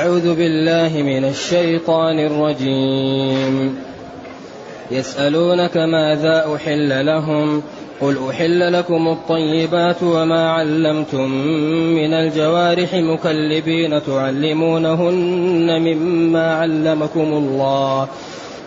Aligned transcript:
أعوذ 0.00 0.34
بالله 0.34 1.02
من 1.02 1.24
الشيطان 1.24 2.18
الرجيم. 2.18 3.78
يسألونك 4.90 5.76
ماذا 5.76 6.54
أحل 6.54 7.06
لهم؟ 7.06 7.62
قل 8.00 8.18
أحل 8.30 8.72
لكم 8.72 9.08
الطيبات 9.08 10.02
وما 10.02 10.50
علمتم 10.50 11.30
من 11.94 12.14
الجوارح 12.14 12.94
مكلبين 12.94 14.02
تعلمونهن 14.02 15.80
مما 15.80 16.54
علمكم 16.54 17.20
الله. 17.20 18.08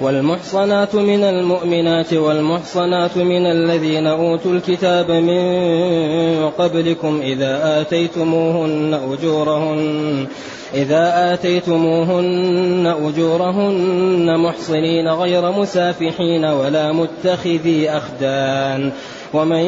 والمحصنات 0.00 0.94
من 0.94 1.24
المؤمنات 1.24 2.14
والمحصنات 2.14 3.16
من 3.16 3.46
الذين 3.46 4.06
أوتوا 4.06 4.52
الكتاب 4.52 5.10
من 5.10 6.50
قبلكم 6.58 7.20
إذا 7.22 7.80
آتيتموهن 7.80 9.00
أجورهن 9.12 10.26
إذا 10.74 11.32
آتيتموهن 11.34 12.94
أجورهن 13.06 14.38
محصنين 14.38 15.08
غير 15.08 15.50
مسافحين 15.50 16.44
ولا 16.44 16.92
متخذي 16.92 17.90
أخدان. 17.90 18.92
ومن 19.34 19.64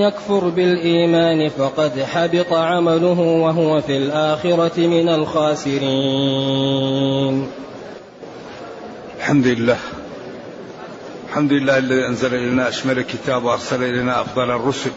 يكفر 0.00 0.48
بالإيمان 0.48 1.48
فقد 1.48 2.00
حبط 2.00 2.52
عمله 2.52 3.20
وهو 3.20 3.80
في 3.80 3.96
الآخرة 3.96 4.80
من 4.80 5.08
الخاسرين. 5.08 6.24
الحمد 9.24 9.46
لله. 9.46 9.78
الحمد 11.28 11.52
لله 11.52 11.78
الذي 11.78 12.06
أنزل 12.06 12.34
إلينا 12.34 12.68
أشمل 12.68 12.98
الكتاب 12.98 13.44
وأرسل 13.44 13.82
إلينا 13.82 14.20
أفضل 14.20 14.50
الرسل 14.50 14.90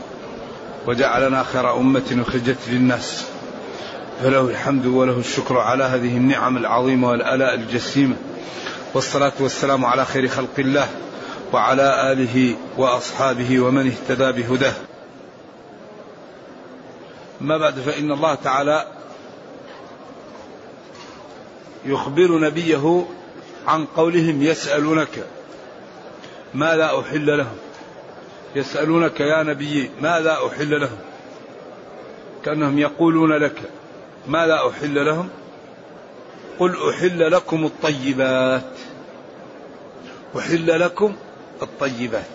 وجعلنا 0.87 1.43
خير 1.43 1.77
أمة 1.77 2.23
أخرجت 2.27 2.57
للناس. 2.67 3.25
فله 4.21 4.41
الحمد 4.41 4.85
وله 4.85 5.19
الشكر 5.19 5.57
على 5.57 5.83
هذه 5.83 6.17
النعم 6.17 6.57
العظيمة 6.57 7.09
والآلاء 7.09 7.53
الجسيمة. 7.53 8.15
والصلاة 8.93 9.33
والسلام 9.39 9.85
على 9.85 10.05
خير 10.05 10.27
خلق 10.27 10.59
الله 10.59 10.87
وعلى 11.53 12.11
آله 12.11 12.55
وأصحابه 12.77 13.59
ومن 13.59 13.87
اهتدى 13.91 14.41
بهداه. 14.41 14.73
ما 17.41 17.57
بعد 17.57 17.79
فإن 17.79 18.11
الله 18.11 18.35
تعالى 18.35 18.87
يخبر 21.85 22.39
نبيه 22.39 23.05
عن 23.67 23.85
قولهم 23.85 24.41
يسألونك 24.43 25.25
ماذا 26.53 26.99
أحل 26.99 27.37
لهم؟ 27.37 27.57
يسألونك 28.55 29.19
يا 29.19 29.43
نبي 29.43 29.89
ماذا 30.01 30.37
أحل 30.47 30.81
لهم؟ 30.81 30.97
كأنهم 32.45 32.79
يقولون 32.79 33.33
لك 33.33 33.61
ماذا 34.27 34.59
أحل 34.69 35.05
لهم؟ 35.05 35.29
قل 36.59 36.89
أحل 36.89 37.31
لكم 37.31 37.65
الطيبات. 37.65 38.71
أحل 40.37 40.79
لكم 40.79 41.15
الطيبات. 41.61 42.25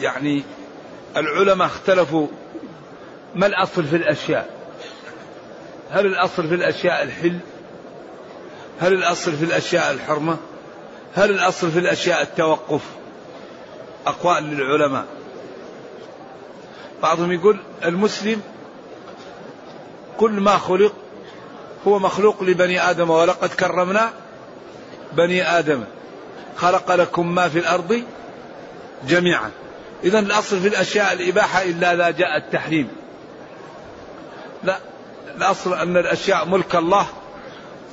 يعني 0.00 0.42
العلماء 1.16 1.66
اختلفوا 1.66 2.26
ما 3.34 3.46
الأصل 3.46 3.84
في 3.84 3.96
الأشياء؟ 3.96 4.57
هل 5.90 6.06
الأصل 6.06 6.48
في 6.48 6.54
الأشياء 6.54 7.02
الحل؟ 7.02 7.38
هل 8.80 8.92
الأصل 8.92 9.36
في 9.36 9.44
الأشياء 9.44 9.92
الحرمة؟ 9.92 10.36
هل 11.14 11.30
الأصل 11.30 11.70
في 11.70 11.78
الأشياء 11.78 12.22
التوقف؟ 12.22 12.80
أقوال 14.06 14.44
للعلماء. 14.44 15.04
بعضهم 17.02 17.32
يقول 17.32 17.58
المسلم 17.84 18.40
كل 20.18 20.30
ما 20.30 20.58
خلق 20.58 20.92
هو 21.86 21.98
مخلوق 21.98 22.42
لبني 22.42 22.90
آدم 22.90 23.10
ولقد 23.10 23.48
كرمنا 23.48 24.10
بني 25.12 25.58
آدم. 25.58 25.84
خلق 26.56 26.94
لكم 26.94 27.34
ما 27.34 27.48
في 27.48 27.58
الأرض 27.58 28.02
جميعا. 29.08 29.50
إذا 30.04 30.18
الأصل 30.18 30.60
في 30.60 30.68
الأشياء 30.68 31.12
الإباحة 31.12 31.62
إلا 31.62 31.94
لا 31.94 32.10
جاء 32.10 32.36
التحريم. 32.36 32.88
لا 34.64 34.78
الأصل 35.36 35.74
أن 35.74 35.96
الأشياء 35.96 36.46
ملك 36.46 36.76
الله 36.76 37.06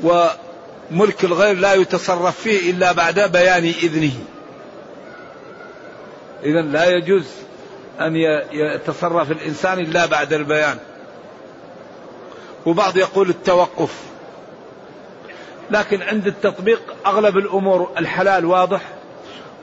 وملك 0.03 1.23
الغير 1.23 1.55
لا 1.57 1.73
يتصرف 1.73 2.41
فيه 2.41 2.71
إلا 2.71 2.91
بعد 2.91 3.19
بيان 3.19 3.63
إذنه. 3.63 4.13
إذا 6.43 6.61
لا 6.61 6.89
يجوز 6.89 7.25
أن 8.01 8.15
يتصرف 8.51 9.31
الإنسان 9.31 9.79
إلا 9.79 10.05
بعد 10.05 10.33
البيان. 10.33 10.77
وبعض 12.65 12.97
يقول 12.97 13.29
التوقف. 13.29 13.93
لكن 15.71 16.01
عند 16.01 16.27
التطبيق 16.27 16.81
أغلب 17.05 17.37
الأمور 17.37 17.91
الحلال 17.97 18.45
واضح 18.45 18.81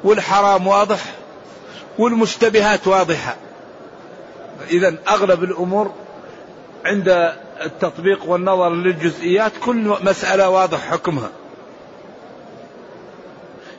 والحرام 0.04 0.66
واضح 0.66 1.00
والمشتبهات 1.98 2.86
واضحة. 2.86 3.36
إذا 4.70 4.94
أغلب 5.08 5.44
الأمور 5.44 5.92
عند 6.84 7.32
التطبيق 7.60 8.28
والنظر 8.28 8.74
للجزئيات 8.74 9.52
كل 9.64 9.96
مسألة 10.02 10.48
واضح 10.48 10.90
حكمها. 10.90 11.30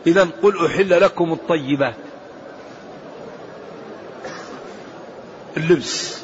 إذا 0.08 0.28
قل 0.42 0.66
أحل 0.66 1.02
لكم 1.02 1.34
الطيبات. 1.34 1.96
اللبس 5.58 6.24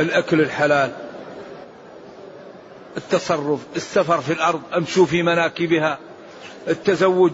الأكل 0.00 0.40
الحلال 0.40 0.92
التصرف 2.96 3.60
السفر 3.76 4.20
في 4.20 4.32
الأرض 4.32 4.62
أمشوا 4.76 5.06
في 5.06 5.22
مناكبها 5.22 5.98
التزوج 6.68 7.32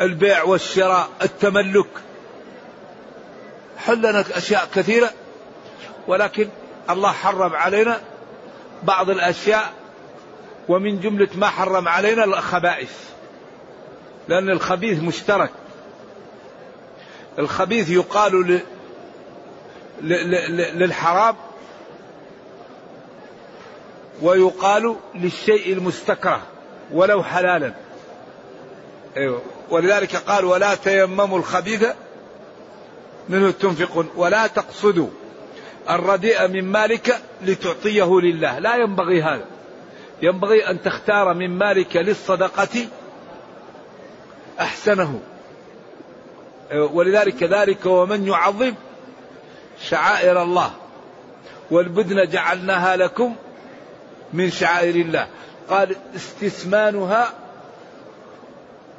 البيع 0.00 0.42
والشراء 0.42 1.08
التملك. 1.22 1.88
حلنا 3.78 4.24
أشياء 4.34 4.68
كثيرة 4.74 5.10
ولكن 6.08 6.48
الله 6.90 7.12
حرم 7.12 7.54
علينا 7.54 8.00
بعض 8.82 9.10
الأشياء 9.10 9.72
ومن 10.68 11.00
جملة 11.00 11.28
ما 11.34 11.48
حرم 11.48 11.88
علينا 11.88 12.24
الخبائث. 12.24 12.92
لأن 14.28 14.50
الخبيث 14.50 15.02
مشترك. 15.02 15.50
الخبيث 17.38 17.90
يقال 17.90 18.60
للحرام 20.78 21.36
ويقال 24.22 24.96
للشيء 25.14 25.72
المستكره 25.72 26.42
ولو 26.92 27.22
حلالا. 27.22 27.74
أيوة. 29.16 29.42
ولذلك 29.70 30.16
قال 30.16 30.44
ولا 30.44 30.74
تيمموا 30.74 31.38
الخبيث 31.38 31.84
منه 33.28 33.50
تنفقون 33.50 34.10
ولا 34.16 34.46
تقصدوا. 34.46 35.08
الرديء 35.90 36.48
من 36.48 36.64
مالك 36.64 37.20
لتعطيه 37.42 38.20
لله. 38.20 38.58
لا 38.58 38.76
ينبغي 38.76 39.22
هذا. 39.22 39.44
ينبغي 40.22 40.70
أن 40.70 40.82
تختار 40.82 41.34
من 41.34 41.58
مالك 41.58 41.96
للصدقة 41.96 42.86
أحسنه. 44.60 45.20
ولذلك 46.72 47.42
ذلك 47.42 47.86
ومن 47.86 48.26
يعظم 48.26 48.74
شعائر 49.80 50.42
الله. 50.42 50.70
والبدن 51.70 52.28
جعلناها 52.28 52.96
لكم 52.96 53.34
من 54.32 54.50
شعائر 54.50 54.94
الله. 54.94 55.26
قال 55.70 55.96
استثمانها 56.16 57.32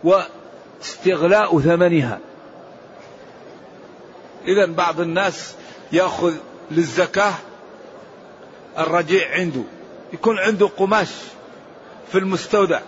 واستغلاء 0.04 1.60
ثمنها. 1.60 2.20
إذا 4.48 4.66
بعض 4.66 5.00
الناس 5.00 5.56
يأخذ 5.92 6.34
للزكاة 6.72 7.34
الرجيع 8.78 9.32
عنده. 9.32 9.64
يكون 10.14 10.40
عنده 10.40 10.70
قماش 10.78 11.10
في 12.12 12.18
المستودع. 12.18 12.80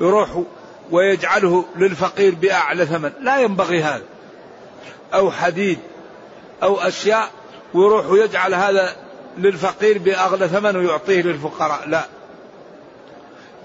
يروح 0.00 0.42
ويجعله 0.90 1.64
للفقير 1.76 2.34
بأعلى 2.34 2.86
ثمن. 2.86 3.12
لا 3.20 3.40
ينبغي 3.40 3.82
هذا. 3.82 4.04
أو 5.14 5.30
حديد 5.30 5.78
أو 6.62 6.80
أشياء 6.80 7.30
ويروح 7.74 8.06
ويجعل 8.06 8.54
هذا 8.54 8.96
للفقير 9.38 9.98
بأغلى 9.98 10.48
ثمن 10.48 10.76
ويعطيه 10.76 11.22
للفقراء. 11.22 11.88
لا. 11.88 12.06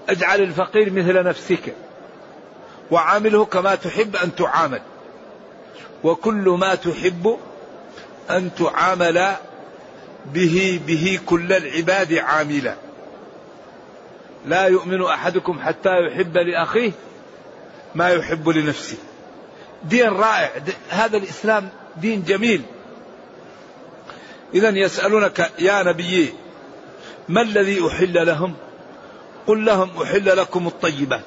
اجعل 0.08 0.40
الفقير 0.40 0.92
مثل 0.92 1.24
نفسك 1.24 1.74
وعامله 2.90 3.44
كما 3.44 3.74
تحب 3.74 4.16
أن 4.16 4.34
تعامل. 4.34 4.80
وكل 6.04 6.56
ما 6.60 6.74
تحب 6.74 7.38
أن 8.30 8.50
تعامل 8.54 9.34
به 10.26 10.80
به 10.86 11.20
كل 11.26 11.52
العباد 11.52 12.14
عاملا. 12.14 12.74
لا 14.46 14.64
يؤمن 14.64 15.02
أحدكم 15.02 15.58
حتى 15.60 15.90
يحب 16.06 16.36
لأخيه 16.38 16.92
ما 17.94 18.08
يحب 18.08 18.48
لنفسه. 18.48 18.96
دين 19.84 20.08
رائع. 20.08 20.50
هذا 20.90 21.16
الإسلام 21.16 21.68
دين 21.96 22.22
جميل. 22.22 22.62
إذا 24.54 24.68
يسألونك 24.68 25.50
يا 25.58 25.82
نبي 25.82 26.32
ما 27.28 27.40
الذي 27.40 27.86
أحل 27.86 28.26
لهم؟ 28.26 28.54
قل 29.46 29.64
لهم 29.64 30.02
أحل 30.02 30.36
لكم 30.36 30.66
الطيبات 30.66 31.22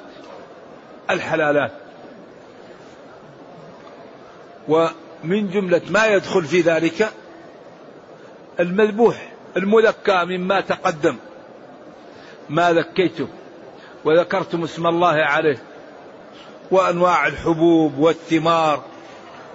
الحلالات. 1.10 1.72
ومن 5.24 5.50
جملة 5.50 5.80
ما 5.90 6.06
يدخل 6.06 6.44
في 6.44 6.60
ذلك 6.60 7.12
المذبوح 8.60 9.32
المذكى 9.56 10.24
مما 10.24 10.60
تقدم. 10.60 11.16
ما 12.50 12.72
ذكيتم 12.72 13.28
وذكرتم 14.04 14.64
اسم 14.64 14.86
الله 14.86 15.14
عليه 15.14 15.58
وأنواع 16.70 17.26
الحبوب 17.26 17.98
والثمار 17.98 18.82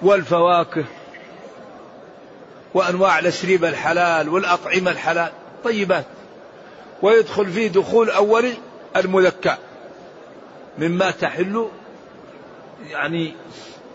والفواكه 0.02 0.86
وأنواع 2.74 3.20
الاشربه 3.20 3.70
الحلال 3.70 4.30
والأطعمة 4.30 4.92
الحلال 4.92 5.32
طيبات. 5.64 6.06
ويدخل 7.02 7.48
فيه 7.52 7.68
دخول 7.68 8.10
اولي 8.10 8.54
المذكى 8.96 9.56
مما 10.78 11.12
تحل 11.12 11.68
يعني 12.92 13.34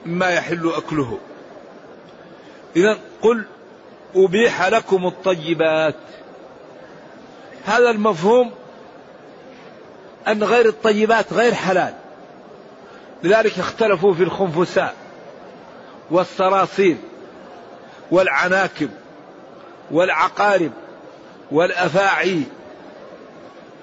مما 0.06 0.30
يحل 0.30 0.72
أكله. 0.76 1.18
إذا 2.76 2.98
قل 3.22 3.44
أبيح 4.16 4.66
لكم 4.66 5.06
الطيبات. 5.06 5.94
هذا 7.64 7.90
المفهوم 7.90 8.50
أن 10.28 10.44
غير 10.44 10.68
الطيبات 10.68 11.32
غير 11.32 11.54
حلال. 11.54 11.94
لذلك 13.22 13.58
اختلفوا 13.58 14.14
في 14.14 14.22
الخنفساء 14.22 14.94
والصراصير 16.10 16.96
والعناكب 18.10 18.90
والعقارب 19.90 20.70
والأفاعي 21.50 22.42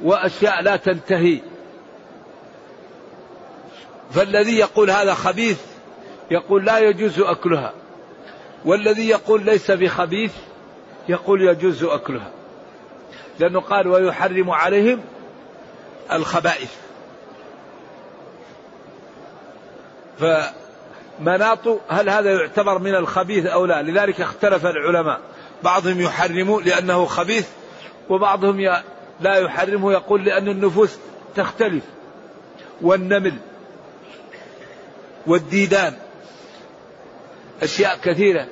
وأشياء 0.04 0.62
لا 0.62 0.76
تنتهي. 0.76 1.40
فالذي 4.12 4.58
يقول 4.58 4.90
هذا 4.90 5.14
خبيث 5.14 5.60
يقول 6.32 6.66
لا 6.66 6.80
يجوز 6.80 7.20
أكلها. 7.20 7.74
والذي 8.66 9.10
يقول 9.10 9.46
ليس 9.46 9.72
بخبيث 9.72 10.34
يقول 11.10 11.42
يجوز 11.42 11.84
أكلها. 11.84 12.32
لأنه 13.40 13.60
قال 13.60 13.88
ويحرم 13.88 14.50
عليهم 14.50 15.02
الخبائث. 16.14 16.76
فمناط 20.20 21.68
هل 21.88 22.10
هذا 22.10 22.32
يعتبر 22.34 22.80
من 22.80 22.96
الخبيث 22.96 23.46
أو 23.46 23.66
لا؟ 23.66 23.82
لذلك 23.82 24.22
اختلف 24.22 24.66
العلماء. 24.66 25.20
بعضهم 25.64 26.02
يحرمه 26.02 26.62
لأنه 26.62 27.06
خبيث 27.06 27.48
وبعضهم 28.10 28.60
لا 29.20 29.36
يحرمه 29.36 29.92
يقول 29.92 30.26
لأن 30.26 30.48
النفوس 30.48 30.98
تختلف 31.36 31.84
والنمل 32.82 33.34
والديدان. 35.28 36.09
أشياء 37.64 37.98
كثيرة. 38.04 38.48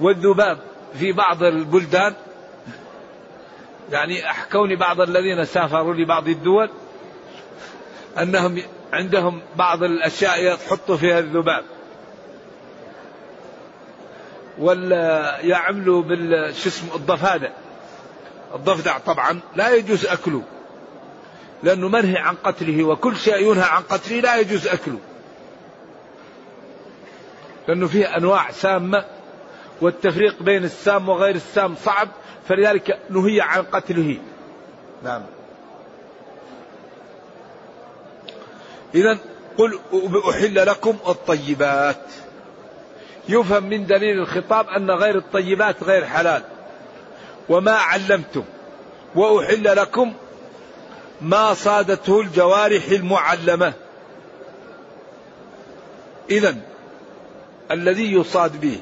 والذباب 0.00 0.58
في 0.98 1.12
بعض 1.12 1.42
البلدان 1.42 2.14
يعني 3.92 4.30
أحكوني 4.30 4.76
بعض 4.76 5.00
الذين 5.00 5.44
سافروا 5.44 5.94
لبعض 5.94 6.28
الدول 6.28 6.70
أنهم 8.18 8.62
عندهم 8.92 9.42
بعض 9.56 9.82
الأشياء 9.82 10.44
يحط 10.44 10.92
فيها 10.92 11.18
الذباب. 11.18 11.64
ولا 14.58 15.38
يعملوا 15.40 16.02
بالشو 16.02 16.68
اسمه 16.68 16.94
الضفادع 16.94 17.50
الضفدع 18.54 18.98
طبعا 18.98 19.40
لا 19.56 19.74
يجوز 19.74 20.06
أكله 20.06 20.42
لأنه 21.62 21.88
منهي 21.88 22.16
عن 22.16 22.34
قتله 22.34 22.84
وكل 22.84 23.16
شيء 23.16 23.52
ينهى 23.52 23.64
عن 23.64 23.82
قتله 23.82 24.20
لا 24.20 24.36
يجوز 24.36 24.66
أكله. 24.66 24.98
لأنه 27.68 27.86
فيه 27.86 28.16
أنواع 28.16 28.50
سامة 28.50 29.04
والتفريق 29.80 30.42
بين 30.42 30.64
السام 30.64 31.08
وغير 31.08 31.34
السام 31.34 31.74
صعب 31.84 32.08
فلذلك 32.48 32.98
نهي 33.10 33.40
عن 33.40 33.62
قتله. 33.62 34.18
نعم. 35.04 35.22
إذا 38.94 39.18
قل 39.58 39.78
أحل 40.30 40.66
لكم 40.66 40.96
الطيبات. 41.08 42.02
يفهم 43.28 43.64
من 43.64 43.86
دليل 43.86 44.18
الخطاب 44.18 44.68
أن 44.68 44.90
غير 44.90 45.18
الطيبات 45.18 45.84
غير 45.84 46.04
حلال. 46.04 46.42
وما 47.48 47.72
علمتم. 47.72 48.44
وأحل 49.14 49.76
لكم 49.76 50.12
ما 51.20 51.54
صادته 51.54 52.20
الجوارح 52.20 52.84
المعلمة. 52.90 53.72
إذا 56.30 56.56
الذي 57.70 58.12
يصاد 58.12 58.60
به 58.60 58.78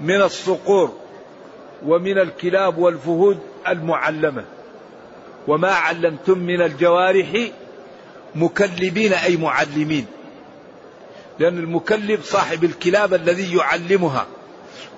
من 0.00 0.22
الصقور 0.22 0.92
ومن 1.86 2.18
الكلاب 2.18 2.78
والفهود 2.78 3.38
المعلمة. 3.68 4.44
وما 5.48 5.70
علمتم 5.72 6.38
من 6.38 6.60
الجوارح 6.62 7.48
مكلبين 8.34 9.12
أي 9.12 9.36
معلمين. 9.36 10.06
لأن 11.38 11.58
المكلب 11.58 12.20
صاحب 12.22 12.64
الكلاب 12.64 13.14
الذي 13.14 13.56
يعلمها. 13.56 14.26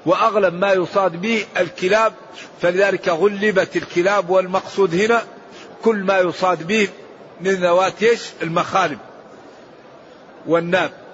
وأغلب 0.06 0.55
ما 0.55 0.73
يصاد 0.73 1.20
به 1.20 1.44
الكلاب 1.56 2.12
فلذلك 2.61 3.08
غلبت 3.08 3.76
الكلاب 3.76 4.31
والمقصود 4.31 4.94
هنا 4.94 5.23
كل 5.82 5.97
ما 5.97 6.19
يصاد 6.19 6.67
به 6.67 6.88
من 7.41 7.50
ذوات 7.50 8.03
المخالب 8.43 8.99
والناب. 10.47 11.06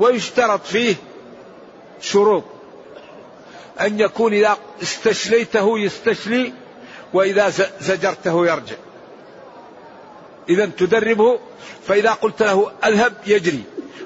ويشترط 0.00 0.66
فيه 0.66 0.94
شروط. 2.00 2.44
أن 3.80 4.00
يكون 4.00 4.32
إذا 4.32 4.56
استشليته 4.82 5.78
يستشلي 5.78 6.52
وإذا 7.12 7.52
زجرته 7.80 8.46
يرجع. 8.46 8.76
إذا 10.48 10.70
تدربه 10.78 11.38
فإذا 11.86 12.12
قلت 12.12 12.42
له 12.42 12.72
أذهب 12.84 13.12
يجري 13.26 13.62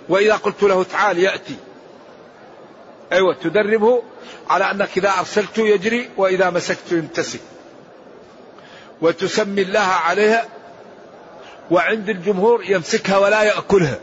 وإذا 0.09 0.37
قلت 0.37 0.63
له 0.63 0.83
تعال 0.83 1.19
يأتي. 1.19 1.57
أيوة 3.13 3.35
تدربه 3.35 4.03
على 4.49 4.71
أنك 4.71 4.89
إذا 4.97 5.13
أرسلته 5.19 5.69
يجري 5.69 6.11
وإذا 6.17 6.51
مسكته 6.51 6.97
يمتسك. 6.97 7.41
وتسمي 9.03 9.63
الله 9.63 9.81
عليها 9.81 10.49
وعند 11.71 12.09
الجمهور 12.09 12.65
يمسكها 12.71 13.19
ولا 13.19 13.43
يأكلها. 13.43 13.99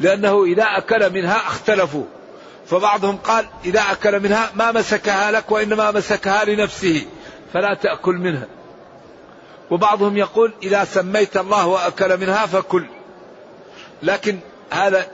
لأنه 0.00 0.44
إذا 0.44 0.64
أكل 0.64 1.12
منها 1.12 1.36
اختلفوا. 1.36 2.04
فبعضهم 2.66 3.16
قال 3.16 3.46
إذا 3.64 3.80
أكل 3.80 4.20
منها 4.20 4.50
ما 4.54 4.72
مسكها 4.72 5.30
لك 5.30 5.50
وإنما 5.50 5.90
مسكها 5.90 6.44
لنفسه 6.44 7.06
فلا 7.52 7.74
تأكل 7.74 8.14
منها. 8.14 8.46
وبعضهم 9.70 10.16
يقول 10.16 10.52
إذا 10.62 10.84
سميت 10.84 11.36
الله 11.36 11.66
وأكل 11.66 12.20
منها 12.20 12.46
فكل. 12.46 12.86
لكن 14.02 14.38
هذا 14.70 15.06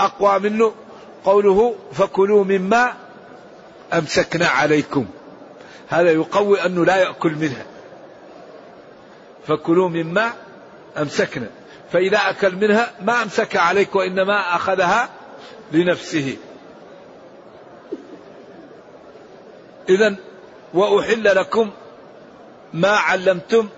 أقوى 0.00 0.38
منه 0.38 0.74
قوله 1.24 1.74
فكلوا 1.92 2.44
مما 2.44 2.94
أمسكنا 3.92 4.46
عليكم. 4.46 5.06
هذا 5.88 6.10
يقوي 6.10 6.66
أنه 6.66 6.84
لا 6.84 6.96
يأكل 6.96 7.32
منها. 7.32 7.64
فكلوا 9.46 9.88
مما 9.88 10.32
أمسكنا. 10.98 11.46
فإذا 11.92 12.18
أكل 12.18 12.56
منها 12.56 12.90
ما 13.02 13.22
أمسك 13.22 13.56
عليك 13.56 13.94
وإنما 13.94 14.56
أخذها 14.56 15.08
لنفسه. 15.72 16.36
إذا 19.88 20.16
وأحل 20.74 21.24
لكم 21.24 21.70
ما 22.74 22.90
علمتم 22.90 23.68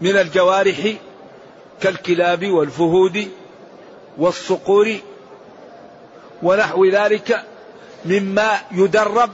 من 0.00 0.16
الجوارح 0.16 0.92
كالكلاب 1.80 2.50
والفهود 2.50 3.28
والصقور 4.18 4.96
ونحو 6.42 6.84
ذلك 6.84 7.44
مما 8.04 8.58
يدرب 8.72 9.30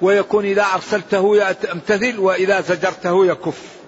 ويكون 0.00 0.44
إذا 0.44 0.66
أرسلته 0.74 1.36
يمتثل 1.36 2.18
وإذا 2.18 2.60
زجرته 2.60 3.26
يكف. 3.26 3.79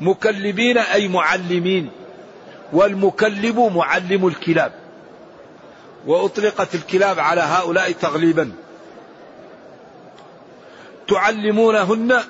مكلبين 0.00 0.78
أي 0.78 1.08
معلمين 1.08 1.90
والمكلب 2.72 3.58
معلم 3.58 4.26
الكلاب. 4.26 4.72
وأطلقت 6.06 6.74
الكلاب 6.74 7.20
على 7.20 7.40
هؤلاء 7.40 7.92
تغليبا. 7.92 8.52
تعلمونهن 11.08 12.20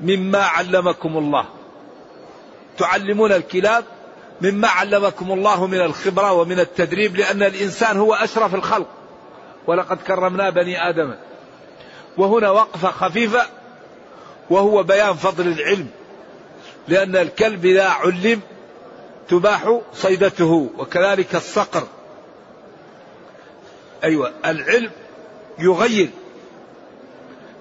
مما 0.00 0.42
علمكم 0.42 1.16
الله. 1.16 1.44
تعلمون 2.78 3.32
الكلاب 3.32 3.84
مما 4.40 4.68
علمكم 4.68 5.32
الله 5.32 5.66
من 5.66 5.80
الخبرة 5.80 6.32
ومن 6.32 6.60
التدريب 6.60 7.16
لأن 7.16 7.42
الإنسان 7.42 7.96
هو 7.96 8.14
أشرف 8.14 8.54
الخلق. 8.54 8.88
ولقد 9.66 9.96
كرمنا 9.96 10.50
بني 10.50 10.88
آدم. 10.88 11.14
وهنا 12.16 12.50
وقفة 12.50 12.90
خفيفة 12.90 13.46
وهو 14.50 14.82
بيان 14.82 15.14
فضل 15.14 15.48
العلم. 15.48 15.88
لأن 16.88 17.16
الكلب 17.16 17.66
إذا 17.66 17.88
علم 17.88 18.40
تباح 19.28 19.80
صيدته 19.94 20.70
وكذلك 20.78 21.34
الصقر. 21.34 21.86
أيوة 24.04 24.32
العلم 24.44 24.90
يغير. 25.58 26.10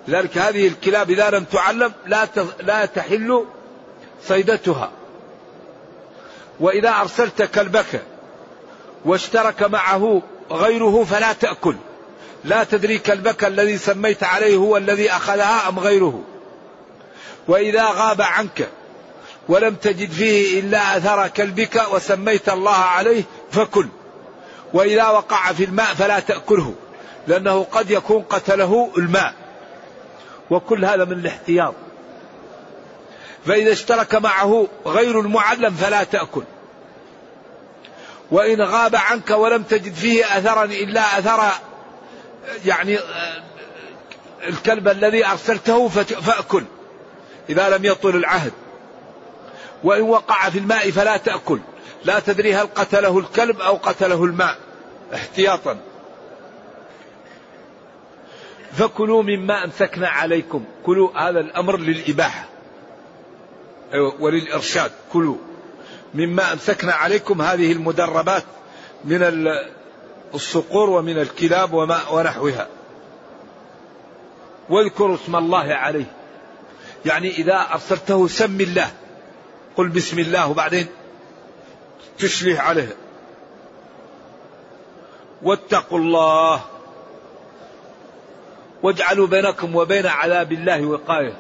لذلك 0.08 0.38
هذه 0.38 0.68
الكلاب 0.68 1.10
إذا 1.10 1.30
لم 1.30 1.44
تعلم 1.44 1.94
لا 2.06 2.28
لا 2.64 2.86
تحل 2.86 3.46
صيدتها. 4.24 4.92
وإذا 6.60 6.90
أرسلت 6.90 7.42
كلبك 7.42 8.02
واشترك 9.06 9.64
معه 9.64 10.22
غيره 10.52 11.04
فلا 11.04 11.34
تأكل. 11.34 11.76
لا 12.44 12.64
تدري 12.64 12.98
كلبك 12.98 13.44
الذي 13.44 13.78
سميت 13.78 14.24
عليه 14.24 14.58
هو 14.58 14.78
الذي 14.78 15.12
أخذها 15.12 15.70
أم 15.70 15.80
غيره. 15.80 16.24
وإذا 17.48 17.86
غاب 17.86 18.22
عنك 18.22 18.70
ولم 19.48 19.76
تجد 19.76 20.12
فيه 20.12 20.60
إلا 20.60 20.98
أثر 20.98 21.28
كلبك 21.28 21.84
وسميت 21.92 22.50
الله 22.50 22.76
عليه 22.76 23.24
فكل. 23.52 23.88
وإذا 24.74 25.08
وقع 25.10 25.52
في 25.54 25.64
الماء 25.64 25.94
فلا 25.94 26.20
تأكله 26.20 26.74
لأنه 27.28 27.64
قد 27.64 27.92
يكون 27.92 28.22
قتله 28.22 28.92
الماء. 28.98 29.34
وكل 30.50 30.86
هذا 30.86 31.06
من 31.06 31.12
الاحتياط. 31.12 31.74
فإذا 33.46 33.72
اشترك 33.72 34.16
معه 34.16 34.68
غير 34.86 35.20
المعلم 35.20 35.74
فلا 35.74 36.04
تأكل. 36.04 36.44
وإن 38.32 38.62
غاب 38.62 38.96
عنك 38.96 39.30
ولم 39.30 39.64
تجد 39.64 39.94
فيه 39.94 40.38
أثرا 40.38 40.64
إلا 40.64 41.20
أثر 41.20 41.44
يعني 42.66 43.00
الكلب 44.48 44.88
الذي 44.88 45.26
أرسلته 45.26 45.88
فأكل. 45.88 46.64
إذا 47.50 47.70
لم 47.70 47.86
يطل 47.86 48.16
العهد. 48.16 48.52
وإن 49.84 50.02
وقع 50.02 50.50
في 50.50 50.60
الماء 50.60 50.92
فلا 50.92 51.18
تأكل. 51.18 51.60
لا 52.06 52.20
تدري 52.20 52.56
هل 52.56 52.68
قتله 52.76 53.20
الكلب 53.20 53.62
أو 53.62 53.76
قتله 53.76 54.24
الماء. 54.24 54.58
احتياطا. 55.14 55.80
فكلوا 58.74 59.24
مما 59.24 59.64
أمسكنا 59.64 60.08
عليكم. 60.08 60.64
كلوا 60.86 61.30
هذا 61.30 61.40
الأمر 61.40 61.78
للإباحة. 61.78 62.46
وللإرشاد. 64.20 64.92
كلوا. 65.14 65.38
مما 66.14 66.54
أمسكنا 66.54 66.94
عليكم 66.94 67.42
هذه 67.42 67.72
المدربات 67.72 68.44
من 69.06 69.48
الصقور 70.34 70.90
ومن 70.90 71.18
الكلاب 71.18 71.74
وما 71.74 72.10
ونحوها. 72.10 72.68
واذكروا 74.70 75.16
اسم 75.16 75.36
الله 75.36 75.74
عليه. 75.74 76.12
يعني 77.06 77.30
إذا 77.30 77.68
أرسلته 77.74 78.28
سم 78.28 78.62
الله. 78.62 78.92
قل 79.78 79.88
بسم 79.88 80.20
الله 80.20 80.50
وبعدين 80.50 80.88
تشليه 82.20 82.60
عليه. 82.60 82.96
واتقوا 85.44 86.00
الله 86.00 86.62
واجعلوا 88.84 89.28
بينكم 89.28 89.76
وبين 89.76 90.06
عذاب 90.06 90.52
الله 90.52 90.86
وقاية. 90.86 91.34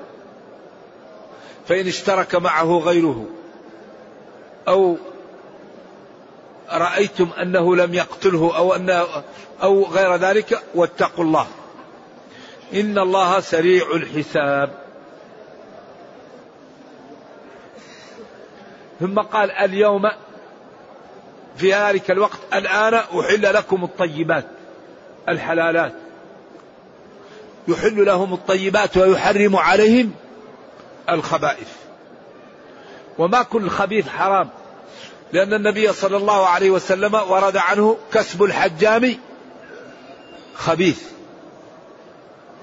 فإن 1.68 1.88
اشترك 1.88 2.36
معه 2.36 2.78
غيره 2.78 3.26
أو 4.68 4.98
رأيتم 6.72 7.30
أنه 7.42 7.76
لم 7.76 7.94
يقتله 7.94 8.58
أو 8.58 8.76
انه 8.76 9.08
أو 9.64 9.86
غير 9.86 10.16
ذلك 10.16 10.64
واتقوا 10.76 11.24
الله. 11.24 11.48
إن 12.74 12.98
الله 12.98 13.40
سريع 13.40 13.92
الحساب. 13.96 14.81
ثم 19.02 19.20
قال 19.20 19.52
اليوم 19.52 20.10
في 21.56 21.74
ذلك 21.74 22.12
الوقت 22.12 22.40
الآن 22.54 22.94
أحل 22.94 23.54
لكم 23.54 23.84
الطيبات 23.84 24.46
الحلالات. 25.30 25.94
يحل 27.68 28.06
لهم 28.06 28.34
الطيبات 28.34 28.98
ويحرم 28.98 29.56
عليهم 29.56 30.12
الخبائث. 31.10 31.68
وما 33.18 33.44
كل 33.44 33.70
خبيث 33.70 34.10
حرام 34.10 34.50
لأن 35.34 35.54
النبي 35.54 35.94
صلى 35.94 36.18
الله 36.18 36.48
عليه 36.48 36.70
وسلم 36.70 37.16
ورد 37.16 37.58
عنه 37.58 37.98
كسب 38.14 38.44
الحجام 38.44 39.16
خبيث. 40.56 41.04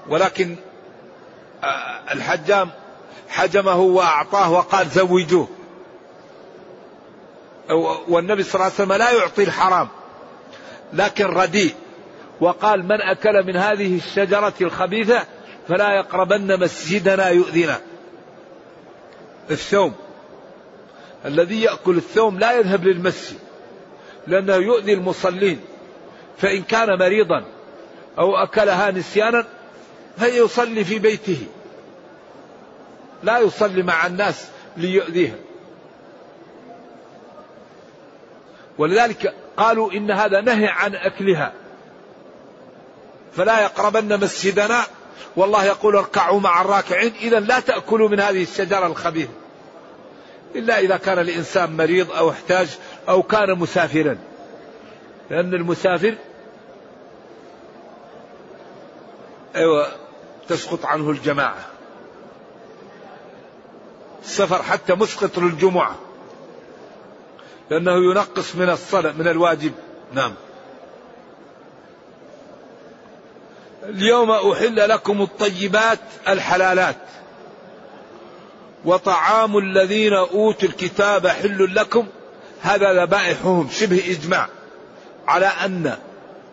ولكن 0.09 0.55
آه، 1.63 2.13
الحجام 2.13 2.69
حجمه 3.29 3.79
وأعطاه 3.79 4.51
وقال 4.51 4.89
زوجوه. 4.89 5.47
والنبي 8.07 8.43
صلى 8.43 8.55
الله 8.55 8.65
عليه 8.65 8.73
وسلم 8.73 8.93
لا 8.93 9.11
يعطي 9.11 9.43
الحرام 9.43 9.87
لكن 10.93 11.25
رديء 11.25 11.73
وقال 12.41 12.83
من 12.83 13.01
أكل 13.01 13.43
من 13.43 13.55
هذه 13.55 13.97
الشجرة 13.97 14.53
الخبيثة 14.61 15.23
فلا 15.67 15.95
يقربن 15.95 16.59
مسجدنا 16.59 17.29
يؤذينا 17.29 17.81
الثوم. 19.51 19.93
الذي 21.25 21.61
يأكل 21.61 21.97
الثوم 21.97 22.39
لا 22.39 22.51
يذهب 22.51 22.83
للمسجد 22.83 23.37
لأنه 24.27 24.55
يؤذي 24.55 24.93
المصلين. 24.93 25.61
فإن 26.37 26.63
كان 26.63 26.99
مريضا 26.99 27.45
أو 28.17 28.35
أكلها 28.35 28.91
نسيانا 28.91 29.45
فيصلي 30.19 30.83
في 30.83 30.99
بيته. 30.99 31.47
لا 33.23 33.39
يصلي 33.39 33.83
مع 33.83 34.05
الناس 34.05 34.47
ليؤذيها 34.77 35.35
ولذلك 38.79 39.33
قالوا 39.57 39.91
إن 39.91 40.11
هذا 40.11 40.41
نهي 40.41 40.67
عن 40.67 40.95
أكلها. 40.95 41.53
فلا 43.33 43.61
يقربن 43.61 44.19
مسجدنا. 44.19 44.83
والله 45.35 45.65
يقول 45.65 45.95
اركعوا 45.95 46.39
مع 46.39 46.61
الراكعين. 46.61 47.13
إذا 47.21 47.39
لا 47.39 47.59
تأكلوا 47.59 48.09
من 48.09 48.19
هذه 48.19 48.43
الشجرة 48.43 48.85
الخبيثة. 48.85 49.31
إلا 50.55 50.79
إذا 50.79 50.97
كان 50.97 51.19
الإنسان 51.19 51.77
مريض 51.77 52.11
أو 52.11 52.29
احتاج 52.29 52.77
أو 53.09 53.23
كان 53.23 53.59
مسافرا. 53.59 54.17
لأن 55.29 55.53
المسافر 55.53 56.15
أيوة 59.55 59.87
تسقط 60.47 60.85
عنه 60.85 61.09
الجماعة. 61.09 61.65
السفر 64.23 64.63
حتى 64.63 64.93
مسقط 64.93 65.37
للجمعة. 65.37 65.95
لأنه 67.69 68.11
ينقص 68.11 68.55
من 68.55 68.69
الصلاة 68.69 69.11
من 69.11 69.27
الواجب. 69.27 69.71
نعم. 70.13 70.33
اليوم 73.83 74.31
أحل 74.31 74.89
لكم 74.89 75.21
الطيبات 75.21 75.99
الحلالات. 76.27 76.95
وطعام 78.85 79.57
الذين 79.57 80.13
أوتوا 80.13 80.69
الكتاب 80.69 81.27
حل 81.27 81.75
لكم. 81.75 82.07
هذا 82.61 83.05
ذبائحهم 83.05 83.69
شبه 83.71 84.03
إجماع. 84.09 84.47
على 85.27 85.45
أن 85.45 85.97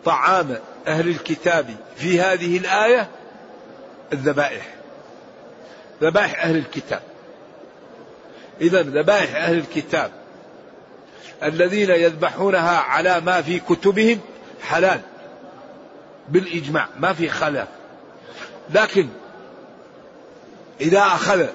طعام 0.05 0.57
أهل 0.87 1.07
الكتاب 1.07 1.75
في 1.95 2.21
هذه 2.21 2.57
الآية 2.57 3.09
الذبائح. 4.13 4.73
ذبائح 6.01 6.43
أهل 6.45 6.57
الكتاب. 6.57 7.01
إذا 8.61 8.81
ذبائح 8.81 9.35
أهل 9.35 9.57
الكتاب 9.57 10.11
الذين 11.43 11.89
يذبحونها 11.89 12.77
على 12.77 13.19
ما 13.19 13.41
في 13.41 13.59
كتبهم 13.59 14.19
حلال 14.63 15.01
بالإجماع 16.29 16.87
ما 16.99 17.13
في 17.13 17.29
خلاف. 17.29 17.67
لكن 18.69 19.07
إذا 20.81 20.99
أخذ 20.99 21.47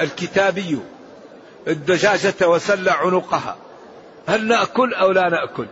الكتابي 0.00 0.78
الدجاجة 1.68 2.48
وسل 2.48 2.88
عنقها 2.88 3.56
هل 4.26 4.46
نأكل 4.46 4.94
أو 4.94 5.10
لا 5.10 5.28
نأكل؟ 5.28 5.66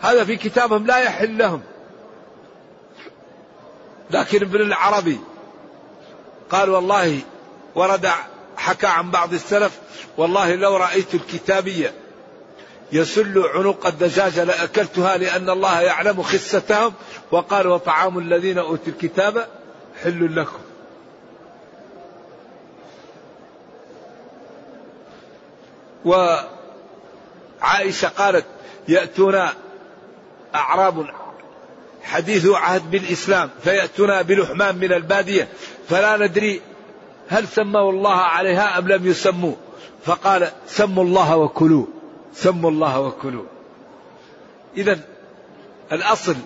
هذا 0.00 0.24
في 0.24 0.36
كتابهم 0.36 0.86
لا 0.86 0.98
يحل 0.98 1.38
لهم. 1.38 1.62
لكن 4.10 4.42
ابن 4.42 4.60
العربي 4.60 5.18
قال 6.50 6.70
والله 6.70 7.20
ورد 7.74 8.08
حكى 8.58 8.86
عن 8.86 9.10
بعض 9.10 9.32
السلف 9.32 9.78
والله 10.16 10.54
لو 10.54 10.76
رأيت 10.76 11.14
الكتابية 11.14 11.94
يسل 12.92 13.42
عنق 13.54 13.86
الدجاجة 13.86 14.44
لأكلتها 14.44 15.16
لأن 15.16 15.50
الله 15.50 15.80
يعلم 15.80 16.22
خستهم 16.22 16.92
وقال 17.30 17.66
وطعام 17.66 18.18
الذين 18.18 18.58
أوتوا 18.58 18.92
الكتاب 18.92 19.46
حل 20.02 20.36
لكم. 20.36 20.58
وعائشة 26.04 28.08
قالت 28.08 28.44
يأتون 28.88 29.48
أعراب 30.54 31.06
حديث 32.02 32.46
عهد 32.46 32.90
بالإسلام 32.90 33.50
فيأتون 33.64 34.22
بلحمان 34.22 34.76
من 34.76 34.92
البادية 34.92 35.48
فلا 35.88 36.16
ندري 36.16 36.60
هل 37.28 37.48
سموا 37.48 37.92
الله 37.92 38.14
عليها 38.14 38.78
أم 38.78 38.88
لم 38.88 39.06
يسموا؟ 39.06 39.54
فقال 40.04 40.50
سموا 40.66 41.04
الله 41.04 41.36
وكلوا 41.36 41.86
سموا 42.32 42.70
الله 42.70 43.00
وكلوا. 43.00 43.44
إذا 44.76 45.00
الأصل 45.92 46.36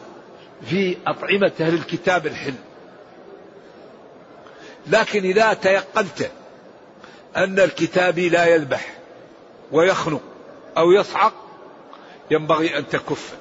في 0.65 0.97
أطعمة 1.07 1.53
أهل 1.61 1.75
الكتاب 1.75 2.27
الحل. 2.27 2.55
لكن 4.87 5.25
إذا 5.25 5.53
تيقنت 5.53 6.31
أن 7.37 7.61
الكتابي 7.61 8.29
لا 8.29 8.47
يذبح 8.47 8.95
ويخنق 9.73 10.21
أو 10.77 10.93
يصعق 10.93 11.35
ينبغي 12.31 12.79
أن 12.79 12.89
تكف. 12.89 13.35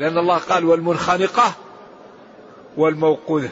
لأن 0.00 0.18
الله 0.18 0.38
قال 0.38 0.64
والمنخنقة 0.64 1.52
والموقوذة. 2.76 3.50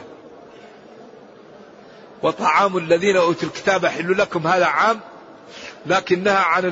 وطعام 2.23 2.77
الذين 2.77 3.17
أوتوا 3.17 3.47
الكتاب 3.49 3.85
حل 3.85 4.17
لكم 4.17 4.47
هذا 4.47 4.65
عام 4.65 4.99
لكنها 5.85 6.39
عن 6.39 6.65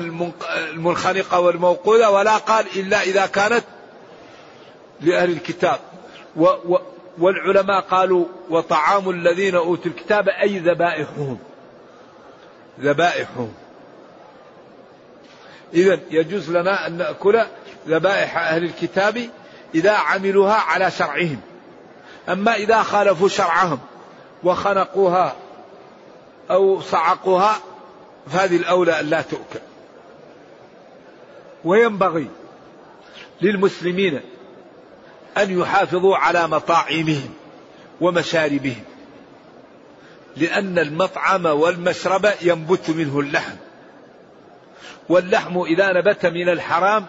المنخنقة 0.72 1.40
والموقوذة 1.40 2.08
ولا 2.08 2.36
قال 2.36 2.66
إلا 2.76 3.02
إذا 3.02 3.26
كانت 3.26 3.64
لأهل 5.00 5.30
الكتاب. 5.30 5.78
و 6.36 6.44
و 6.44 6.78
والعلماء 7.18 7.80
قالوا 7.80 8.26
وطعام 8.50 9.10
الذين 9.10 9.54
أوتوا 9.54 9.90
الكتاب 9.90 10.28
أي 10.28 10.58
ذبائحهم؟ 10.58 11.38
ذبائحهم. 12.80 13.52
إذا 15.74 16.00
يجوز 16.10 16.50
لنا 16.50 16.86
أن 16.86 16.92
نأكل 16.98 17.42
ذبائح 17.88 18.38
أهل 18.38 18.64
الكتاب 18.64 19.28
إذا 19.74 19.92
عملوها 19.92 20.54
على 20.54 20.90
شرعهم. 20.90 21.40
أما 22.28 22.54
إذا 22.54 22.82
خالفوا 22.82 23.28
شرعهم. 23.28 23.78
وخنقوها 24.46 25.36
أو 26.50 26.80
صعقوها 26.80 27.56
فهذه 28.26 28.56
الأولى 28.56 29.00
أن 29.00 29.06
لا 29.06 29.22
تؤكل. 29.22 29.60
وينبغي 31.64 32.28
للمسلمين 33.42 34.20
أن 35.38 35.60
يحافظوا 35.60 36.16
على 36.16 36.48
مطاعمهم 36.48 37.34
ومشاربهم 38.00 38.84
لأن 40.36 40.78
المطعم 40.78 41.46
والمشرب 41.46 42.28
ينبت 42.42 42.90
منه 42.90 43.20
اللحم. 43.20 43.56
واللحم 45.08 45.58
إذا 45.58 45.92
نبت 45.92 46.26
من 46.26 46.48
الحرام 46.48 47.06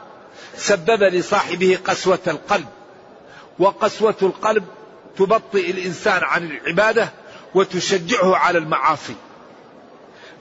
سبب 0.55 1.03
لصاحبه 1.03 1.77
قسوة 1.85 2.19
القلب 2.27 2.67
وقسوة 3.59 4.15
القلب 4.21 4.63
تبطئ 5.17 5.71
الإنسان 5.71 6.23
عن 6.23 6.51
العبادة 6.51 7.09
وتشجعه 7.55 8.35
على 8.35 8.57
المعاصي. 8.57 9.15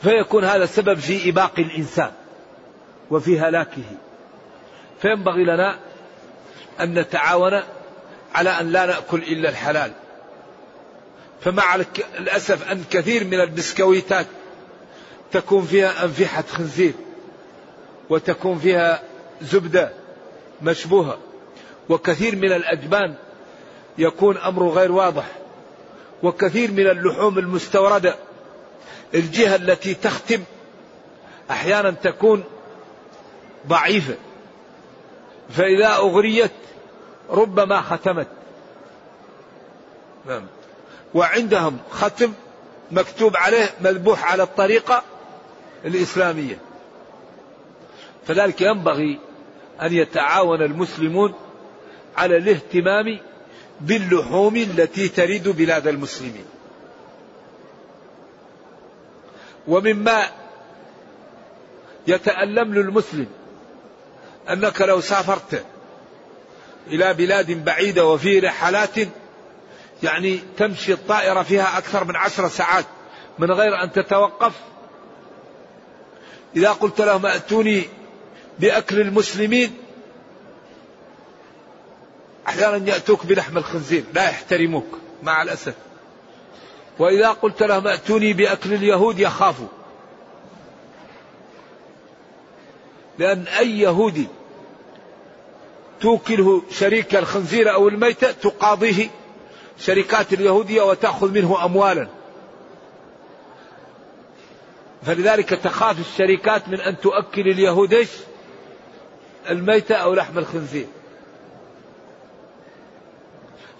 فيكون 0.02 0.44
هذا 0.44 0.66
سبب 0.66 0.98
في 0.98 1.30
إباق 1.30 1.52
الإنسان 1.58 2.10
وفي 3.10 3.40
هلاكه. 3.40 3.82
فينبغي 5.02 5.44
لنا 5.44 5.78
أن 6.80 6.98
نتعاون 6.98 7.62
على 8.34 8.50
أن 8.50 8.72
لا 8.72 8.86
نأكل 8.86 9.18
إلا 9.18 9.48
الحلال. 9.48 9.92
فمع 11.40 11.74
الأسف 12.18 12.70
أن 12.70 12.84
كثير 12.90 13.24
من 13.24 13.40
البسكويتات 13.40 14.26
تكون 15.32 15.64
فيها 15.64 16.04
أنفحة 16.04 16.44
خنزير 16.48 16.92
وتكون 18.10 18.58
فيها 18.58 19.02
زبدة 19.42 19.90
مشبوهة. 20.62 21.18
وكثير 21.88 22.36
من 22.36 22.52
الأجبان 22.52 23.14
يكون 23.98 24.36
أمره 24.36 24.68
غير 24.68 24.92
واضح. 24.92 25.24
وكثير 26.22 26.70
من 26.70 26.86
اللحوم 26.86 27.38
المستوردة. 27.38 28.16
الجهة 29.14 29.56
التي 29.56 29.94
تختم 29.94 30.42
أحيانا 31.50 31.90
تكون 31.90 32.44
ضعيفة. 33.66 34.14
فإذا 35.50 35.88
أغريت 35.88 36.50
ربما 37.30 37.80
ختمت. 37.80 38.28
نعم. 40.26 40.46
وعندهم 41.14 41.78
ختم 41.90 42.32
مكتوب 42.90 43.36
عليه 43.36 43.74
مذبوح 43.80 44.32
على 44.32 44.42
الطريقة 44.42 45.02
الإسلامية. 45.84 46.58
فذلك 48.26 48.60
ينبغي 48.60 49.18
أن 49.82 49.92
يتعاون 49.92 50.62
المسلمون 50.62 51.34
على 52.16 52.36
الاهتمام 52.36 53.18
باللحوم 53.80 54.56
التي 54.56 55.08
ترد 55.08 55.48
بلاد 55.48 55.86
المسلمين. 55.86 56.44
ومما 59.68 60.26
يتألم 62.06 62.74
للمسلم 62.74 63.26
أنك 64.50 64.80
لو 64.82 65.00
سافرت 65.00 65.64
إلى 66.86 67.14
بلاد 67.14 67.64
بعيدة 67.64 68.06
وفي 68.06 68.38
رحلات 68.38 68.94
يعني 70.02 70.40
تمشي 70.56 70.92
الطائرة 70.92 71.42
فيها 71.42 71.78
أكثر 71.78 72.04
من 72.04 72.16
عشر 72.16 72.48
ساعات 72.48 72.84
من 73.38 73.50
غير 73.50 73.82
أن 73.84 73.92
تتوقف 73.92 74.52
إذا 76.56 76.72
قلت 76.72 77.00
لهم 77.00 77.26
أتوني 77.26 77.82
بأكل 78.58 79.00
المسلمين 79.00 79.74
أحيانا 82.48 82.88
يأتوك 82.88 83.26
بلحم 83.26 83.58
الخنزير 83.58 84.04
لا 84.14 84.24
يحترموك 84.24 84.98
مع 85.22 85.42
الأسف. 85.42 85.74
وإذا 86.98 87.30
قلت 87.30 87.62
لهم 87.62 87.86
ائتوني 87.86 88.32
بأكل 88.32 88.74
اليهود 88.74 89.18
يخافوا. 89.18 89.68
لأن 93.18 93.44
أي 93.58 93.78
يهودي 93.78 94.26
توكله 96.00 96.62
شريك 96.70 97.16
الخنزير 97.16 97.74
أو 97.74 97.88
الميتة 97.88 98.32
تقاضيه 98.32 99.10
شركات 99.78 100.32
اليهودية 100.32 100.82
وتأخذ 100.82 101.32
منه 101.32 101.64
أموالا. 101.64 102.08
فلذلك 105.02 105.48
تخاف 105.48 106.00
الشركات 106.00 106.68
من 106.68 106.80
أن 106.80 107.00
تؤكل 107.00 107.48
اليهود 107.48 108.06
الميتة 109.50 109.94
أو 109.94 110.14
لحم 110.14 110.38
الخنزير. 110.38 110.86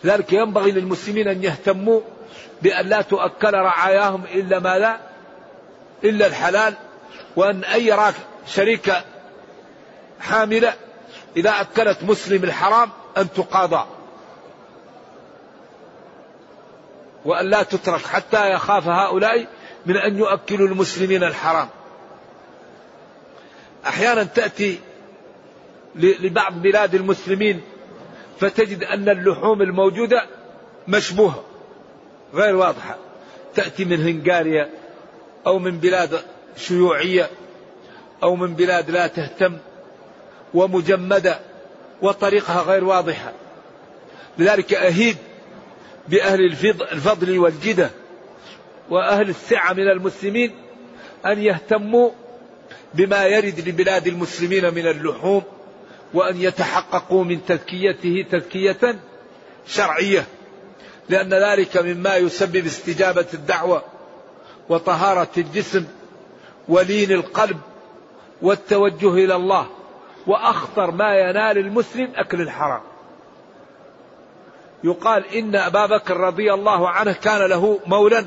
لذلك 0.05 0.33
ينبغي 0.33 0.71
للمسلمين 0.71 1.29
أن 1.29 1.45
يهتموا 1.45 2.01
بأن 2.63 2.87
لا 2.87 3.03
تؤكل 3.03 3.55
رعاياهم 3.55 4.25
إلا 4.35 4.59
ما 4.59 4.79
لا 4.79 4.99
إلا 6.05 6.27
الحلال 6.27 6.75
وأن 7.37 7.65
أي 7.65 8.13
شريكة 8.47 9.05
حاملة 10.21 10.75
إذا 11.37 11.51
أكلت 11.51 11.99
مسلم 12.03 12.45
الحرام 12.45 12.91
أن 13.17 13.33
تقاضى. 13.33 13.87
وأن 17.25 17.51
لا 17.51 17.63
تترك 17.63 18.07
حتى 18.07 18.51
يخاف 18.51 18.89
هؤلاء 18.89 19.47
من 19.87 19.97
أن 19.97 20.19
يؤكلوا 20.19 20.69
المسلمين 20.69 21.25
الحرام. 21.25 21.69
أحيانا 23.87 24.25
تأتي 24.25 24.81
لبعض 25.95 26.53
بلاد 26.63 26.95
المسلمين 26.95 27.63
فتجد 28.41 28.85
أن 28.85 29.09
اللحوم 29.09 29.63
الموجودة 29.63 30.27
مشبوهة. 30.89 31.45
غير 32.35 32.57
واضحة. 32.57 32.97
تأتي 33.55 33.85
من 33.85 34.03
هنغاريا 34.03 34.71
أو 35.47 35.59
من 35.59 35.79
بلاد 35.79 36.21
شيوعية 36.57 37.31
أو 38.23 38.37
من 38.37 38.55
بلاد 38.55 38.91
لا 38.91 39.07
تهتم 39.07 39.59
ومجمدة 40.55 41.41
وطريقها 42.03 42.63
غير 42.63 42.85
واضحة. 42.85 43.33
لذلك 44.39 44.75
أهيد 44.75 45.17
بأهل 46.09 46.45
الفضل 46.93 47.39
والجدة 47.39 47.91
وأهل 48.91 49.29
السعة 49.29 49.73
من 49.73 49.89
المسلمين 49.89 50.55
أن 51.27 51.43
يهتموا 51.43 52.11
بما 52.95 53.25
يرد 53.27 53.69
لبلاد 53.69 54.07
المسلمين 54.07 54.75
من 54.75 54.87
اللحوم. 54.87 55.43
وأن 56.15 56.37
يتحققوا 56.37 57.25
من 57.25 57.45
تزكيته 57.47 58.27
تزكية 58.31 58.99
شرعية 59.67 60.27
لأن 61.09 61.35
ذلك 61.35 61.77
مما 61.77 62.17
يسبب 62.17 62.67
استجابة 62.67 63.27
الدعوة 63.35 63.83
وطهارة 64.69 65.29
الجسم 65.39 65.85
ولين 66.69 67.13
القلب 67.13 67.59
والتوجه 68.43 69.15
إلى 69.15 69.37
الله 69.37 69.67
وأخطر 70.27 70.91
ما 70.91 71.15
ينال 71.15 71.59
المسلم 71.59 72.13
أكل 72.17 72.41
الحرام. 72.41 72.81
يقال 74.85 75.35
إن 75.35 75.57
أبا 75.57 75.87
بكر 75.87 76.17
رضي 76.17 76.55
الله 76.55 76.89
عنه 76.89 77.13
كان 77.13 77.43
له 77.43 77.81
مولا 77.87 78.27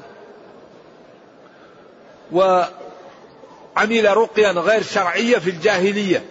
وعمل 2.31 4.17
رقيا 4.17 4.51
غير 4.51 4.81
شرعية 4.81 5.37
في 5.37 5.49
الجاهلية. 5.49 6.25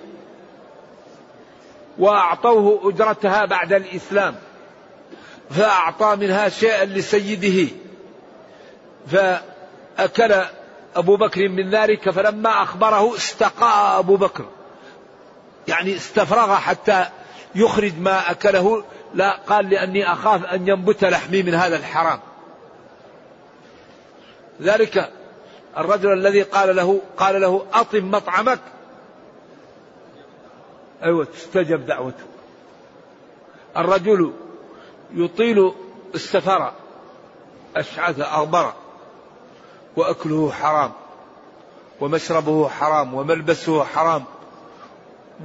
وأعطوه 1.99 2.91
أجرتها 2.91 3.45
بعد 3.45 3.73
الإسلام 3.73 4.35
فأعطى 5.51 6.17
منها 6.17 6.49
شيئا 6.49 6.85
لسيده 6.85 7.69
فأكل 9.07 10.35
أبو 10.97 11.17
بكر 11.17 11.49
من 11.49 11.71
ذلك 11.71 12.11
فلما 12.11 12.63
أخبره 12.63 13.17
استقاء 13.17 13.99
أبو 13.99 14.17
بكر 14.17 14.45
يعني 15.69 15.97
استفرغ 15.97 16.55
حتى 16.55 17.07
يخرج 17.55 17.93
ما 17.99 18.31
أكله 18.31 18.85
لا 19.15 19.37
قال 19.47 19.71
لأني 19.71 20.13
أخاف 20.13 20.45
أن 20.45 20.69
ينبت 20.69 21.05
لحمي 21.05 21.43
من 21.43 21.55
هذا 21.55 21.77
الحرام. 21.77 22.21
ذلك 24.63 25.13
الرجل 25.79 26.13
الذي 26.13 26.43
قال 26.43 26.77
له 26.77 27.01
قال 27.17 27.41
له 27.41 27.67
أطم 27.75 28.11
مطعمك 28.11 28.61
أيوة 31.03 31.25
تستجب 31.25 31.87
دعوته 31.87 32.25
الرجل 33.77 34.33
يطيل 35.15 35.73
السفر 36.15 36.73
أشعث 37.77 38.21
أغبر 38.21 38.73
وأكله 39.97 40.51
حرام 40.51 40.93
ومشربه 42.01 42.69
حرام 42.69 43.15
وملبسه 43.15 43.85
حرام 43.85 44.25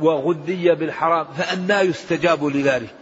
وغذي 0.01 0.75
بالحرام 0.75 1.27
فأنا 1.37 1.81
يستجاب 1.81 2.45
لذلك. 2.45 2.95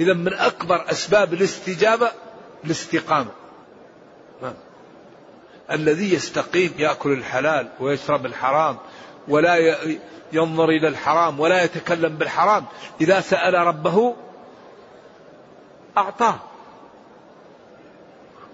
إذا 0.00 0.12
من 0.12 0.34
أكبر 0.34 0.90
أسباب 0.90 1.32
الاستجابة 1.32 2.10
الاستقامة. 2.64 3.30
نعم. 4.42 4.54
الذي 5.70 6.14
يستقيم 6.14 6.74
يأكل 6.78 7.12
الحلال 7.12 7.68
ويشرب 7.80 8.26
الحرام 8.26 8.76
ولا 9.28 9.76
ينظر 10.32 10.68
إلى 10.68 10.88
الحرام 10.88 11.40
ولا 11.40 11.64
يتكلم 11.64 12.16
بالحرام. 12.16 12.64
إذا 13.00 13.20
سأل 13.20 13.54
ربه 13.54 14.14
أعطاه. 15.96 16.36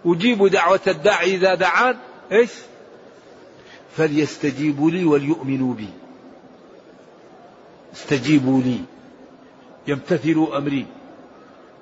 أجيب 0.07 0.47
دعوة 0.47 0.81
الداعي 0.87 1.35
إذا 1.35 1.55
دعان 1.55 1.97
إيش؟ 2.33 2.51
فليستجيبوا 3.97 4.91
لي 4.91 5.05
وليؤمنوا 5.05 5.75
بي. 5.75 5.89
استجيبوا 7.95 8.61
لي. 8.61 8.81
يمتثلوا 9.87 10.59
أمري. 10.59 10.87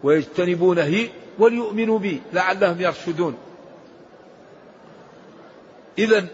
ويجتنبوا 0.03 0.75
نهي 0.75 1.11
وليؤمنوا 1.39 1.99
بي. 1.99 2.23
لعلهم 2.33 2.81
يرشدون. 2.81 3.37
إذا 5.99 6.27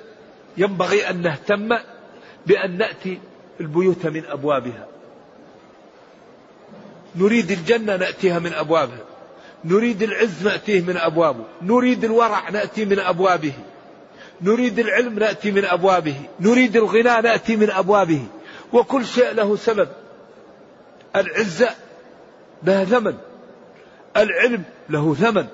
ينبغي 0.56 1.10
أن 1.10 1.22
نهتم 1.22 1.68
بأن 2.46 2.78
نأتي 2.78 3.18
البيوت 3.60 4.06
من 4.06 4.22
أبوابها. 4.26 4.86
نريد 7.16 7.50
الجنة 7.50 7.96
نأتيها 7.96 8.38
من 8.38 8.52
أبوابها. 8.52 9.04
نريد 9.64 10.02
العز 10.02 10.44
نأتيه 10.44 10.80
من 10.80 10.96
أبوابه. 10.96 11.44
نريد 11.62 12.04
الورع 12.04 12.50
نأتي 12.50 12.84
من 12.84 12.98
أبوابه. 12.98 13.52
نريد 14.40 14.78
العلم 14.78 15.18
نأتي 15.18 15.50
من 15.50 15.64
أبوابه. 15.64 16.14
نريد 16.40 16.76
الغنى 16.76 17.02
نأتي 17.02 17.56
من 17.56 17.70
أبوابه. 17.70 18.26
وكل 18.72 19.06
شيء 19.06 19.32
له 19.32 19.56
سبب. 19.56 19.88
العزة 21.16 21.70
لها 22.62 22.84
ثمن. 22.84 23.14
العلم 24.16 24.62
له 24.90 25.14
ثمن. 25.14 25.46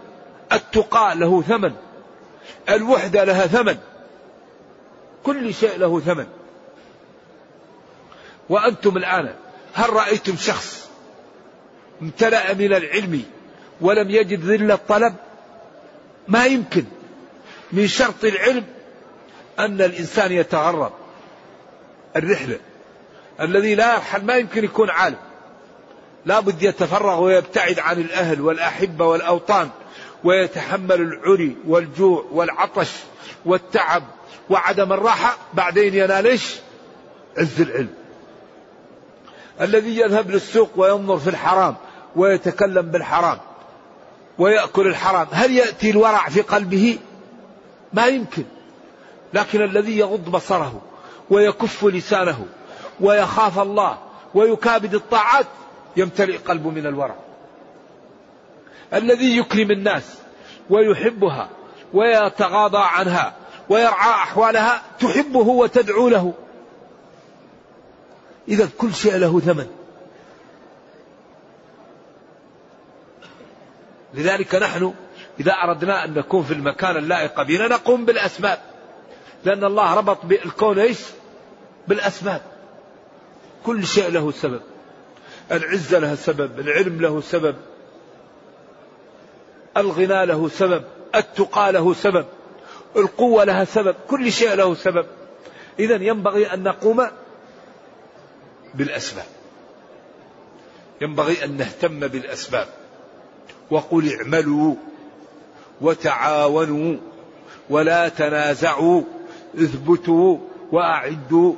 التقى 0.52 1.14
له 1.16 1.42
ثمن. 1.42 1.72
الوحدة 2.68 3.24
لها 3.24 3.46
ثمن. 3.46 3.76
كل 5.22 5.54
شيء 5.54 5.78
له 5.78 6.00
ثمن. 6.00 6.26
وأنتم 8.48 8.96
الآن 8.96 9.34
هل 9.74 9.90
رأيتم 9.90 10.36
شخص 10.36 10.88
امتلأ 12.02 12.54
من 12.54 12.72
العلم 12.72 13.22
ولم 13.80 14.10
يجد 14.10 14.44
ذل 14.44 14.72
الطلب 14.72 15.14
ما 16.28 16.46
يمكن 16.46 16.84
من 17.72 17.86
شرط 17.86 18.24
العلم 18.24 18.64
أن 19.58 19.80
الإنسان 19.80 20.32
يتغرب 20.32 20.92
الرحلة 22.16 22.58
الذي 23.40 23.74
لا 23.74 23.94
يرحل 23.94 24.24
ما 24.24 24.36
يمكن 24.36 24.64
يكون 24.64 24.90
عالم 24.90 25.18
لا 26.26 26.40
بد 26.40 26.62
يتفرغ 26.62 27.20
ويبتعد 27.20 27.78
عن 27.78 28.00
الأهل 28.00 28.40
والأحبة 28.40 29.06
والأوطان 29.06 29.70
ويتحمل 30.24 31.00
العري 31.00 31.56
والجوع 31.66 32.24
والعطش 32.32 32.90
والتعب 33.44 34.02
وعدم 34.50 34.92
الراحة 34.92 35.36
بعدين 35.54 35.94
ينال؟ 35.94 36.38
عز 37.38 37.60
العلم. 37.60 37.97
الذي 39.60 39.98
يذهب 39.98 40.30
للسوق 40.30 40.70
وينظر 40.76 41.18
في 41.18 41.30
الحرام 41.30 41.74
ويتكلم 42.16 42.82
بالحرام 42.82 43.38
ويأكل 44.38 44.86
الحرام. 44.86 45.26
هل 45.32 45.52
يأتي 45.52 45.90
الورع 45.90 46.28
في 46.28 46.40
قلبه؟ 46.40 46.98
ما 47.92 48.06
يمكن. 48.06 48.44
لكن 49.34 49.62
الذي 49.62 49.98
يغض 49.98 50.30
بصره 50.30 50.80
ويكف 51.30 51.84
لسانه 51.84 52.46
ويخاف 53.00 53.58
الله 53.58 53.98
ويكابد 54.34 54.94
الطاعات 54.94 55.46
يمتلئ 55.96 56.36
قلبه 56.36 56.70
من 56.70 56.86
الورع. 56.86 57.14
الذي 58.94 59.38
يكرم 59.38 59.70
الناس 59.70 60.18
ويحبها 60.70 61.48
ويتغاضى 61.94 62.78
عنها 62.78 63.32
ويرعى 63.68 64.10
أحوالها 64.10 64.82
تحبه 65.00 65.48
وتدعو 65.48 66.08
له. 66.08 66.34
إذا 68.48 68.68
كل 68.78 68.94
شيء 68.94 69.16
له 69.16 69.40
ثمن. 69.40 69.66
لذلك 74.14 74.54
نحن 74.54 74.94
إذا 75.40 75.52
أردنا 75.52 76.04
أن 76.04 76.14
نكون 76.14 76.42
في 76.42 76.54
المكان 76.54 76.96
اللائق 76.96 77.42
بنا 77.42 77.68
نقوم 77.68 78.04
بالأسباب. 78.04 78.58
لأن 79.44 79.64
الله 79.64 79.94
ربط 79.94 80.26
بالكون 80.26 80.78
إيش؟ 80.78 80.98
بالأسباب. 81.88 82.42
كل 83.66 83.86
شيء 83.86 84.10
له 84.10 84.30
سبب. 84.30 84.60
العزة 85.52 85.98
لها 85.98 86.14
سبب 86.14 86.60
العلم 86.60 87.00
له 87.00 87.20
سبب 87.20 87.56
الغنى 89.76 90.26
له 90.26 90.48
سبب 90.48 90.84
التقى 91.14 91.72
له 91.72 91.94
سبب 91.94 92.26
القوة 92.96 93.44
لها 93.44 93.64
سبب 93.64 93.94
كل 94.08 94.32
شيء 94.32 94.54
له 94.54 94.74
سبب. 94.74 95.06
إذا 95.78 95.94
ينبغي 95.94 96.54
أن 96.54 96.62
نقوم 96.62 97.06
بالأسباب. 98.74 99.26
ينبغي 101.00 101.44
أن 101.44 101.56
نهتم 101.56 102.00
بالأسباب. 102.00 102.68
وقل 103.70 104.12
اعملوا 104.12 104.74
وتعاونوا 105.80 106.96
ولا 107.70 108.08
تنازعوا 108.08 109.02
اثبتوا 109.54 110.38
وأعدوا. 110.72 111.54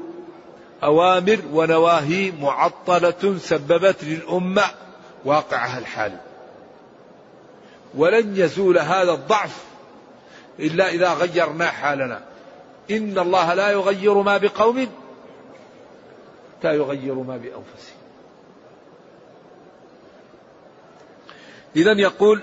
أوامر 0.82 1.38
ونواهي 1.52 2.32
معطلة 2.40 3.38
سببت 3.38 4.04
للأمة 4.04 4.62
واقعها 5.24 5.78
الحالي 5.78 6.20
ولن 7.94 8.36
يزول 8.36 8.78
هذا 8.78 9.12
الضعف 9.12 9.56
إلا 10.60 10.88
إذا 10.88 11.12
غيرنا 11.14 11.66
حالنا. 11.66 12.20
إن 12.90 13.18
الله 13.18 13.54
لا 13.54 13.70
يغير 13.70 14.14
ما 14.14 14.36
بقوم 14.36 14.86
حتى 16.60 16.76
يغيروا 16.76 17.24
ما 17.24 17.36
بأنفسهم. 17.36 18.00
إذا 21.76 21.92
يقول 21.92 22.42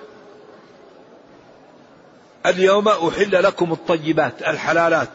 اليوم 2.45 2.87
أحل 2.87 3.43
لكم 3.43 3.71
الطيبات 3.71 4.41
الحلالات 4.41 5.09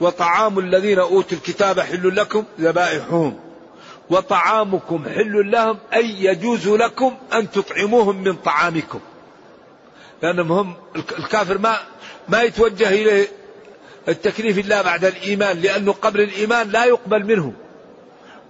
وطعام 0.00 0.58
الذين 0.58 0.98
أوتوا 0.98 1.38
الكتاب 1.38 1.80
حل 1.80 2.16
لكم 2.16 2.44
ذبائحهم 2.60 3.38
وطعامكم 4.10 5.04
حل 5.04 5.50
لهم 5.50 5.78
أي 5.94 6.24
يجوز 6.24 6.68
لكم 6.68 7.16
أن 7.32 7.50
تطعموهم 7.50 8.22
من 8.22 8.36
طعامكم. 8.36 9.00
لأنهم 10.22 10.52
هم 10.52 10.74
الكافر 11.18 11.58
ما 11.58 11.76
ما 12.28 12.42
يتوجه 12.42 12.88
إليه 12.88 13.28
التكليف 14.08 14.58
إلا 14.58 14.82
بعد 14.82 15.04
الإيمان 15.04 15.60
لأنه 15.60 15.92
قبل 15.92 16.20
الإيمان 16.20 16.68
لا 16.68 16.84
يقبل 16.84 17.24
منه 17.24 17.52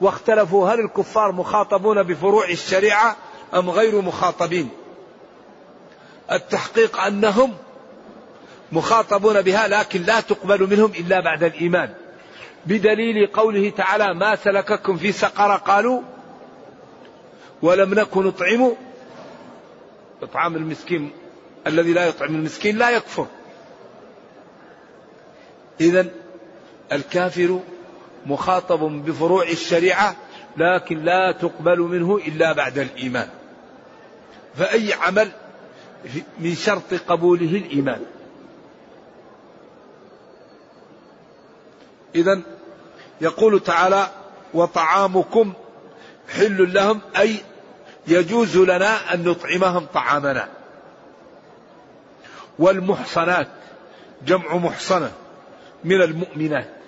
واختلفوا 0.00 0.68
هل 0.68 0.80
الكفار 0.80 1.32
مخاطبون 1.32 2.02
بفروع 2.02 2.48
الشريعة 2.48 3.16
أم 3.54 3.70
غير 3.70 4.00
مخاطبين. 4.00 4.68
التحقيق 6.32 7.00
أنهم 7.00 7.54
مخاطبون 8.72 9.42
بها 9.42 9.68
لكن 9.68 10.02
لا 10.02 10.20
تقبل 10.20 10.70
منهم 10.70 10.92
إلا 10.98 11.20
بعد 11.20 11.44
الإيمان. 11.44 11.94
بدليل 12.66 13.26
قوله 13.26 13.70
تعالى 13.70 14.14
ما 14.14 14.36
سلككم 14.36 14.96
في 14.96 15.12
سقر 15.12 15.56
قالوا 15.56 16.02
ولم 17.62 17.94
نكن 17.94 18.22
نطعم. 18.26 18.72
إطعام 20.22 20.56
المسكين 20.56 21.10
الذي 21.66 21.92
لا 21.92 22.06
يطعم 22.06 22.34
المسكين 22.34 22.78
لا 22.78 22.90
يكفر. 22.90 23.26
إذا 25.80 26.06
الكافر 26.92 27.60
مخاطب 28.26 28.78
بفروع 28.80 29.42
الشريعة 29.42 30.16
لكن 30.56 31.04
لا 31.04 31.32
تقبل 31.32 31.78
منه 31.78 32.16
إلا 32.16 32.52
بعد 32.52 32.78
الإيمان. 32.78 33.28
فأي 34.54 34.92
عمل 34.92 35.30
من 36.38 36.54
شرط 36.54 36.94
قبوله 37.08 37.56
الإيمان. 37.56 38.00
إذا 42.14 42.40
يقول 43.20 43.60
تعالى 43.60 44.10
وطعامكم 44.54 45.52
حل 46.28 46.72
لهم 46.72 47.00
أي 47.18 47.36
يجوز 48.06 48.56
لنا 48.56 49.14
أن 49.14 49.24
نطعمهم 49.24 49.86
طعامنا. 49.94 50.48
والمحصنات 52.58 53.48
جمع 54.26 54.56
محصنة 54.56 55.12
من 55.84 56.02
المؤمنات. 56.02 56.79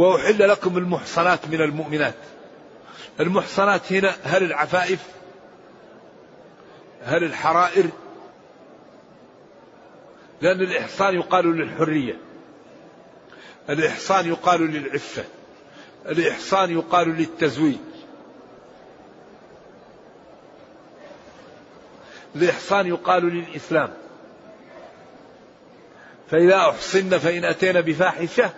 وأحل 0.00 0.48
لكم 0.48 0.78
المحصنات 0.78 1.48
من 1.48 1.60
المؤمنات. 1.60 2.14
المحصنات 3.20 3.92
هنا 3.92 4.14
هل 4.24 4.42
العفائف؟ 4.42 5.00
هل 7.02 7.24
الحرائر؟ 7.24 7.86
لأن 10.42 10.60
الإحصان 10.60 11.14
يقال 11.14 11.56
للحرية. 11.56 12.18
الإحصان 13.70 14.28
يقال 14.28 14.60
للعفة. 14.60 15.24
الإحصان 16.06 16.70
يقال 16.70 17.08
للتزويج. 17.08 17.78
الإحصان 22.36 22.86
يقال 22.86 23.24
للإسلام. 23.24 23.92
فإذا 26.30 26.56
أحصن 26.56 27.18
فإن 27.18 27.44
أتينا 27.44 27.80
بفاحشة 27.80 28.50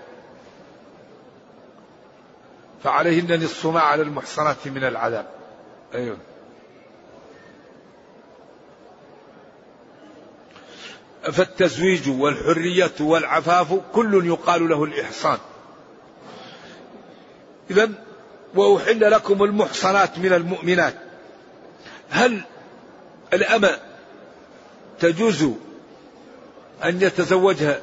فعليهن 2.84 3.44
نصف 3.44 3.66
ما 3.66 3.80
على 3.80 4.02
المحصنات 4.02 4.66
من 4.66 4.84
العذاب. 4.84 5.26
أيوه. 5.94 6.16
فالتزويج 11.22 12.08
والحرية 12.08 12.92
والعفاف 13.00 13.80
كل 13.92 14.26
يقال 14.26 14.68
له 14.68 14.84
الإحصان. 14.84 15.38
إذا 17.70 17.90
وأحل 18.54 19.10
لكم 19.10 19.42
المحصنات 19.42 20.18
من 20.18 20.32
المؤمنات. 20.32 20.94
هل 22.10 22.42
الأمة 23.32 23.78
تجوز 25.00 25.42
أن 26.84 27.02
يتزوجها 27.02 27.80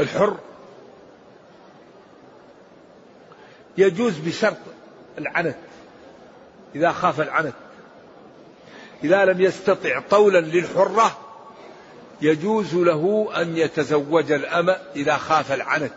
الحر؟ 0.00 0.36
يجوز 3.78 4.18
بشرط 4.18 4.56
العنت 5.18 5.56
إذا 6.74 6.92
خاف 6.92 7.20
العنت. 7.20 7.54
إذا 9.04 9.24
لم 9.24 9.40
يستطع 9.40 10.00
طولا 10.10 10.38
للحرة 10.38 11.18
يجوز 12.20 12.74
له 12.74 13.28
أن 13.36 13.56
يتزوج 13.56 14.32
الأمة 14.32 14.76
إذا 14.96 15.16
خاف 15.16 15.52
العنت. 15.52 15.92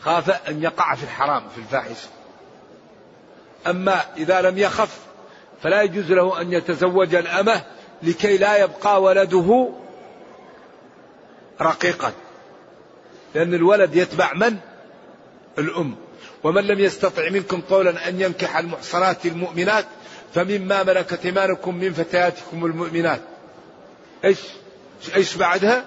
خاف 0.00 0.48
أن 0.48 0.62
يقع 0.62 0.94
في 0.94 1.02
الحرام 1.04 1.48
في 1.48 1.58
الفاحشة. 1.58 2.08
أما 3.66 4.00
إذا 4.16 4.40
لم 4.40 4.58
يخف 4.58 4.98
فلا 5.62 5.82
يجوز 5.82 6.12
له 6.12 6.40
أن 6.40 6.52
يتزوج 6.52 7.14
الأمة 7.14 7.62
لكي 8.02 8.38
لا 8.38 8.56
يبقى 8.56 9.02
ولده 9.02 9.70
رقيقا. 11.60 12.12
لأن 13.34 13.54
الولد 13.54 13.96
يتبع 13.96 14.32
من؟ 14.34 14.56
الأم. 15.58 16.05
ومن 16.44 16.62
لم 16.64 16.80
يستطع 16.80 17.28
منكم 17.28 17.60
طولا 17.60 18.08
أن 18.08 18.20
ينكح 18.20 18.56
المحصنات 18.56 19.26
المؤمنات 19.26 19.84
فمما 20.34 20.82
ملكت 20.82 21.24
إيمانكم 21.24 21.74
من 21.74 21.92
فتياتكم 21.92 22.66
المؤمنات. 22.66 23.20
إيش؟ 24.24 24.38
إيش 25.14 25.36
بعدها؟ 25.36 25.84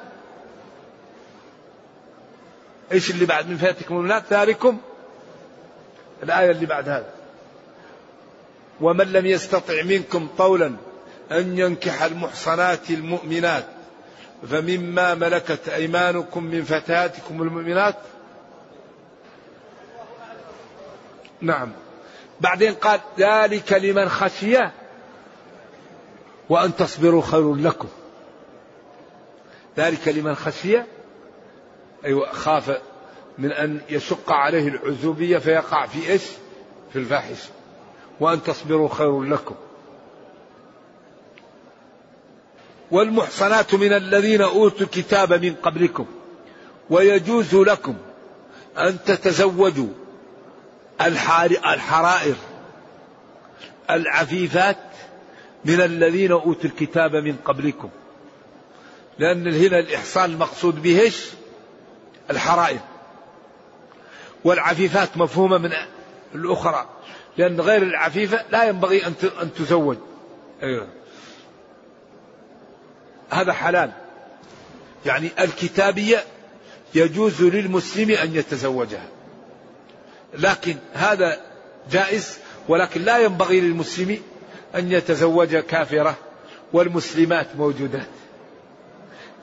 إيش 2.92 3.12
اللي 3.12 3.26
بعد 3.26 3.50
من 3.50 3.58
فتياتكم 3.58 3.96
المؤمنات؟ 3.96 4.24
ذلكم. 4.34 4.78
الآية 6.24 6.52
اللي 6.52 6.65
بعد 6.65 6.89
هذا. 6.89 7.13
ومن 8.82 9.12
لم 9.12 9.26
يستطع 9.26 9.84
منكم 9.84 10.28
طولا 10.38 10.76
أن 11.32 11.60
ينكح 11.60 12.04
المحصنات 12.04 12.89
المؤمنات 12.89 13.65
فمما 14.50 15.15
ملكت 15.15 15.70
أيمانكم 15.70 16.44
من 16.44 16.63
فتياتكم 16.63 17.42
المؤمنات 17.42 17.96
نعم. 21.41 21.71
بعدين 22.41 22.73
قال 22.73 22.99
ذلك 23.19 23.73
لمن 23.73 24.10
خشي 24.10 24.58
وأن 26.49 26.75
تصبروا 26.75 27.21
خير 27.21 27.56
لكم. 27.56 27.88
ذلك 29.78 30.08
لمن 30.08 30.36
خشي 30.36 30.82
أيوة 32.06 32.32
خاف 32.32 32.82
من 33.38 33.52
أن 33.52 33.82
يشق 33.89 34.32
عليه 34.32 34.67
العزوبية 34.67 35.38
فيقع 35.38 35.86
في 35.86 36.12
إيش؟ 36.12 36.23
في 36.93 36.99
الفاحشة. 36.99 37.49
وأن 38.19 38.43
تصبروا 38.43 38.89
خير 38.89 39.23
لكم. 39.23 39.56
والمحصنات 42.91 43.75
من 43.75 43.93
الذين 43.93 44.41
أوتوا 44.41 44.82
الكتاب 44.82 45.34
من 45.34 45.56
قبلكم. 45.56 46.06
ويجوز 46.89 47.56
لكم 47.56 47.95
أن 48.78 48.97
تتزوجوا. 49.06 49.89
الحرائر 51.02 52.36
العفيفات 53.90 54.78
من 55.66 55.82
الذين 55.82 56.32
أوتوا 56.32 56.70
الكتاب 56.70 57.16
من 57.16 57.36
قبلكم. 57.46 57.90
لأن 59.20 59.54
هنا 59.54 59.80
الإحصان 59.80 60.32
المقصود 60.32 60.82
به 60.82 61.00
إيش 61.00 61.26
الحرائر. 62.30 62.80
والعفيفات 64.44 65.18
مفهومة 65.18 65.58
من 65.58 65.72
الأخرى. 66.36 66.90
لأن 67.38 67.62
غير 67.62 67.84
العفيفة 67.84 68.46
لا 68.52 68.64
ينبغي 68.64 69.08
أن 69.42 69.54
تزوج. 69.54 69.98
أيوه. 70.64 70.88
هذا 73.30 73.54
حلال. 73.54 73.92
يعني 75.06 75.30
الكتابية 75.40 76.24
يجوز 76.96 77.42
للمسلم 77.42 78.12
أن 78.12 78.36
يتزوجها. 78.36 79.08
لكن 80.34 80.76
هذا 80.94 81.42
جائز 81.92 82.39
ولكن 82.68 83.02
لا 83.02 83.18
ينبغي 83.18 83.62
للمسلم 83.62 84.22
أن 84.76 84.92
يتزوج 84.92 85.56
كافرة 85.56 86.15
والمسلمات 86.74 87.48
موجودات. 87.56 88.08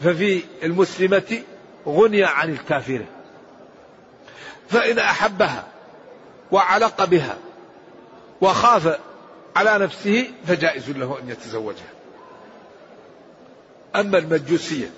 ففي 0.00 0.42
المسلمة 0.62 1.42
غني 1.86 2.24
عن 2.24 2.50
الكافرة. 2.50 3.06
فإن 4.68 4.98
أحبها 4.98 5.66
وعلق 6.52 7.04
بها 7.04 7.38
وخاف 8.40 8.98
على 9.56 9.78
نفسه 9.78 10.30
فجائز 10.46 10.90
له 10.90 11.18
أن 11.22 11.30
يتزوجها. 11.30 11.92
أما 13.96 14.18
المجوسية 14.18 14.90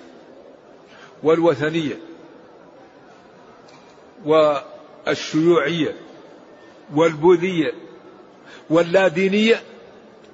والوثنية 1.23 1.99
والشيوعية 5.09 5.95
والبوذية 6.93 7.73
واللادينية 8.69 9.61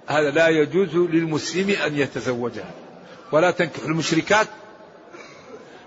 هذا 0.08 0.32
لا 0.32 0.48
يجوز 0.48 0.96
للمسلم 0.96 1.70
أن 1.70 1.98
يتزوجها. 1.98 2.72
ولا 3.32 3.52
تنكح 3.52 3.84
المشركات 3.84 4.48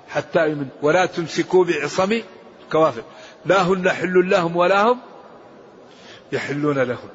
حتى 0.08 0.50
يمن 0.50 0.68
ولا 0.82 1.06
تمسكوا 1.06 1.64
بعصم 1.64 2.20
الكوافر 2.64 3.02
لا 3.46 3.62
هن 3.62 3.90
حل 3.90 4.30
لهم 4.30 4.56
ولا 4.56 4.82
هم 4.82 4.98
يحلون 6.32 6.78
لهم. 6.78 7.08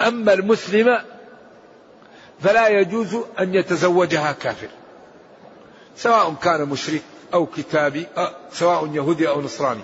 أما 0.00 0.32
المسلمة 0.32 1.04
فلا 2.40 2.68
يجوز 2.68 3.16
أن 3.40 3.54
يتزوجها 3.54 4.32
كافر. 4.32 4.68
سواء 5.96 6.34
كان 6.34 6.68
مشرك 6.68 7.02
أو 7.34 7.46
كتابي 7.46 8.06
أو 8.16 8.28
سواء 8.52 8.90
يهودي 8.94 9.28
أو 9.28 9.40
نصراني. 9.40 9.82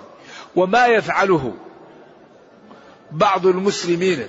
وما 0.55 0.87
يفعله 0.87 1.53
بعض 3.11 3.45
المسلمين 3.45 4.27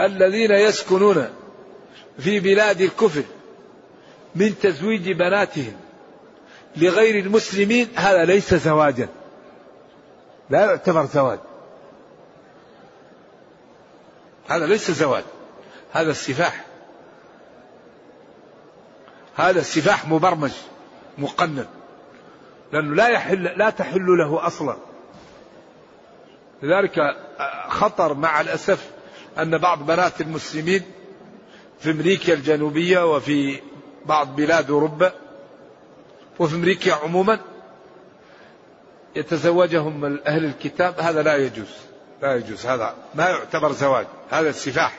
الذين 0.00 0.50
يسكنون 0.50 1.28
في 2.18 2.40
بلاد 2.40 2.80
الكفر 2.80 3.22
من 4.34 4.58
تزويج 4.58 5.12
بناتهم 5.12 5.76
لغير 6.76 7.24
المسلمين 7.24 7.88
هذا 7.96 8.24
ليس 8.24 8.54
زواجا. 8.54 9.08
لا 10.50 10.60
يعتبر 10.60 11.06
زواج. 11.06 11.38
هذا 14.48 14.66
ليس 14.66 14.90
زواج. 14.90 15.24
هذا 15.92 16.10
السفاح. 16.10 16.64
هذا 19.36 19.60
السفاح 19.60 20.08
مبرمج 20.08 20.52
مقنن. 21.18 21.66
لأنه 22.72 22.94
لا 22.94 23.08
يحل 23.08 23.42
لا 23.42 23.70
تحل 23.70 24.06
له 24.18 24.46
أصلا. 24.46 24.76
لذلك 26.62 27.16
خطر 27.68 28.14
مع 28.14 28.40
الأسف 28.40 28.90
أن 29.38 29.58
بعض 29.58 29.86
بنات 29.86 30.20
المسلمين 30.20 30.82
في 31.80 31.90
أمريكا 31.90 32.32
الجنوبية 32.32 33.14
وفي 33.14 33.60
بعض 34.06 34.36
بلاد 34.36 34.70
أوروبا 34.70 35.12
وفي 36.38 36.54
أمريكا 36.54 36.94
عموما 36.94 37.40
يتزوجهم 39.16 40.04
أهل 40.26 40.44
الكتاب 40.44 41.00
هذا 41.00 41.22
لا 41.22 41.36
يجوز 41.36 41.88
لا 42.22 42.36
يجوز 42.36 42.66
هذا 42.66 42.94
ما 43.14 43.28
يعتبر 43.28 43.72
زواج 43.72 44.06
هذا 44.30 44.48
السفاح. 44.48 44.98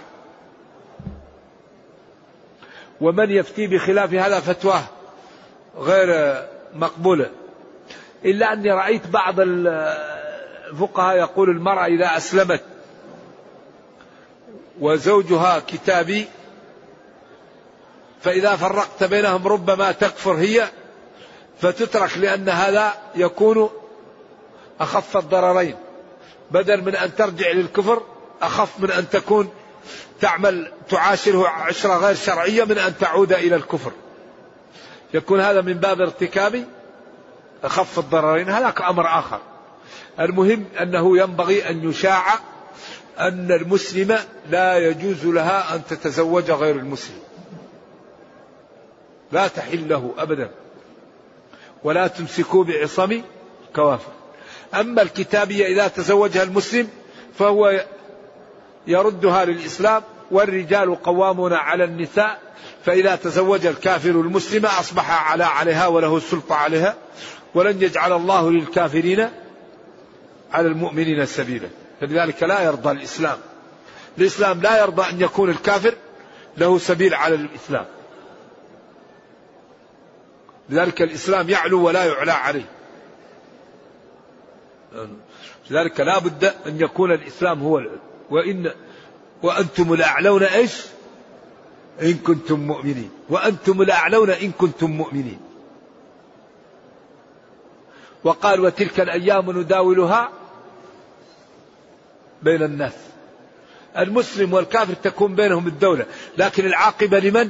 ومن 3.02 3.32
يفتي 3.32 3.68
بخلاف 3.68 4.14
هذا 4.14 4.40
فتواه 4.40 4.84
غير 5.78 6.38
مقبولة. 6.74 7.30
إلا 8.26 8.54
أني 8.54 8.72
رأيت 8.72 9.08
بعض 9.08 9.40
الفقهاء 10.70 11.18
يقول 11.18 11.50
المرأة 11.50 11.86
إذا 11.86 12.18
أسلمت 12.18 12.64
وزوجها 14.80 15.60
كتابي 15.60 16.28
فإذا 18.22 18.56
فرقت 18.56 19.04
بينهم 19.04 19.48
ربما 19.48 19.92
تكفر 19.92 20.34
هي 20.34 20.70
فتترك 21.62 22.18
لأن 22.18 22.50
هذا 22.50 22.94
يكون 23.16 23.70
أخف 24.80 25.18
الضررين. 25.18 25.76
بدل 26.52 26.82
من 26.82 26.96
أن 26.96 27.16
ترجع 27.16 27.52
للكفر 27.52 28.02
أخف 28.42 28.80
من 28.80 28.92
أن 28.92 29.10
تكون 29.10 29.50
تعمل 30.22 30.72
تعاشره 30.90 31.48
عشرة 31.48 31.98
غير 31.98 32.16
شرعية 32.16 32.64
من 32.64 32.78
أن 32.78 32.98
تعود 32.98 33.34
إلى 33.34 33.56
الكفر. 33.56 33.92
يكون 35.14 35.40
هذا 35.40 35.62
من 35.62 35.74
باب 35.74 36.02
ارتكاب 36.02 36.66
أخف 37.64 38.00
الضررين. 38.00 38.50
هذاك 38.50 38.82
أمر 38.82 39.08
آخر. 39.20 39.40
المهم 40.20 40.66
أنه 40.82 41.18
ينبغي 41.18 41.70
أن 41.70 41.90
يشاع 41.90 42.40
أن 43.20 43.52
المسلمة 43.52 44.20
لا 44.50 44.78
يجوز 44.78 45.26
لها 45.26 45.76
أن 45.76 45.82
تتزوج 45.90 46.52
غير 46.52 46.76
المسلم. 46.76 47.20
لا 49.32 49.48
تحل 49.48 49.90
له 49.90 50.14
أبدا. 50.18 50.50
ولا 51.84 52.08
تمسكوا 52.08 52.64
بعصم 52.64 53.22
كوافر. 53.76 54.12
أما 54.74 55.02
الكتابية 55.02 55.66
إذا 55.66 55.88
تزوجها 55.88 56.44
المسلم 56.44 56.88
فهو 57.40 57.86
يردها 58.88 59.46
للإسلام 59.46 60.04
والرجال 60.32 61.04
قوامون 61.04 61.54
على 61.54 61.84
النساء 61.84 62.42
فإذا 62.86 63.16
تزوج 63.16 63.66
الكافر 63.66 64.10
المسلمة 64.10 64.80
أصبح 64.80 65.32
على 65.32 65.44
عليها 65.44 65.88
وله 65.88 66.18
السلطة 66.18 66.56
عليها 66.56 66.96
ولن 67.56 67.82
يجعل 67.82 68.14
الله 68.14 68.52
للكافرين 68.52 69.30
على 70.52 70.68
المؤمنين 70.68 71.26
سبيلا. 71.26 71.70
فلذلك 72.02 72.44
لا 72.44 72.62
يرضى 72.62 72.92
الإسلام. 72.92 73.38
الإسلام 74.18 74.62
لا 74.62 74.82
يرضى 74.82 75.10
أن 75.10 75.22
يكون 75.22 75.50
الكافر 75.50 75.96
له 76.58 76.78
سبيل 76.78 77.14
على 77.14 77.36
الإسلام. 77.36 77.86
لذلك 80.70 81.02
الإسلام 81.02 81.50
يعلو 81.50 81.88
ولا 81.88 82.06
يعلى 82.06 82.32
عليه. 82.32 82.66
لذلك 85.70 86.00
لا 86.00 86.20
بد 86.20 86.44
أن 86.68 86.82
يكون 86.82 87.12
الإسلام 87.12 87.62
هو 87.62 87.82
وإن 88.30 88.72
وأنتم 89.44 89.94
الأعلون 89.94 90.44
إيش؟ 90.44 90.86
إن 92.02 92.14
كنتم 92.14 92.60
مؤمنين. 92.60 93.12
وأنتم 93.30 93.82
الأعلون 93.82 94.30
إن 94.30 94.52
كنتم 94.52 94.92
مؤمنين. 94.92 95.40
وقال 98.24 98.60
وتلك 98.60 99.00
الأيام 99.00 99.60
نداولها 99.60 100.30
بين 102.44 102.64
الناس. 102.64 102.94
المسلم 103.98 104.54
والكافر 104.54 104.94
تكون 104.94 105.36
بينهم 105.36 105.68
الدولة. 105.68 106.06
لكن 106.38 106.66
العاقبة 106.66 107.20
لمن؟ 107.20 107.50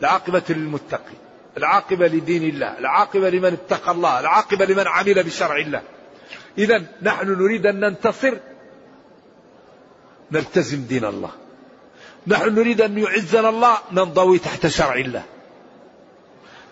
العاقبة 0.00 0.42
للمتقي. 0.48 1.14
العاقبة 1.56 2.06
لدين 2.06 2.42
الله. 2.42 2.78
العاقبة 2.78 3.30
لمن 3.30 3.52
اتقى 3.52 3.92
الله. 3.92 4.20
العاقبة 4.20 4.64
لمن 4.64 4.86
عمل 4.86 5.22
بشرع 5.22 5.56
الله. 5.56 5.82
إذا 6.58 6.82
نحن 7.02 7.28
نريد 7.28 7.66
أن 7.66 7.80
ننتصر. 7.80 8.36
نلتزم 10.32 10.82
دين 10.82 11.04
الله. 11.04 11.30
نحن 12.26 12.54
نريد 12.54 12.80
أن 12.80 12.98
يعزنا 12.98 13.48
الله. 13.48 13.78
ننضوي 13.92 14.38
تحت 14.38 14.66
شرع 14.66 14.94
الله. 14.94 15.22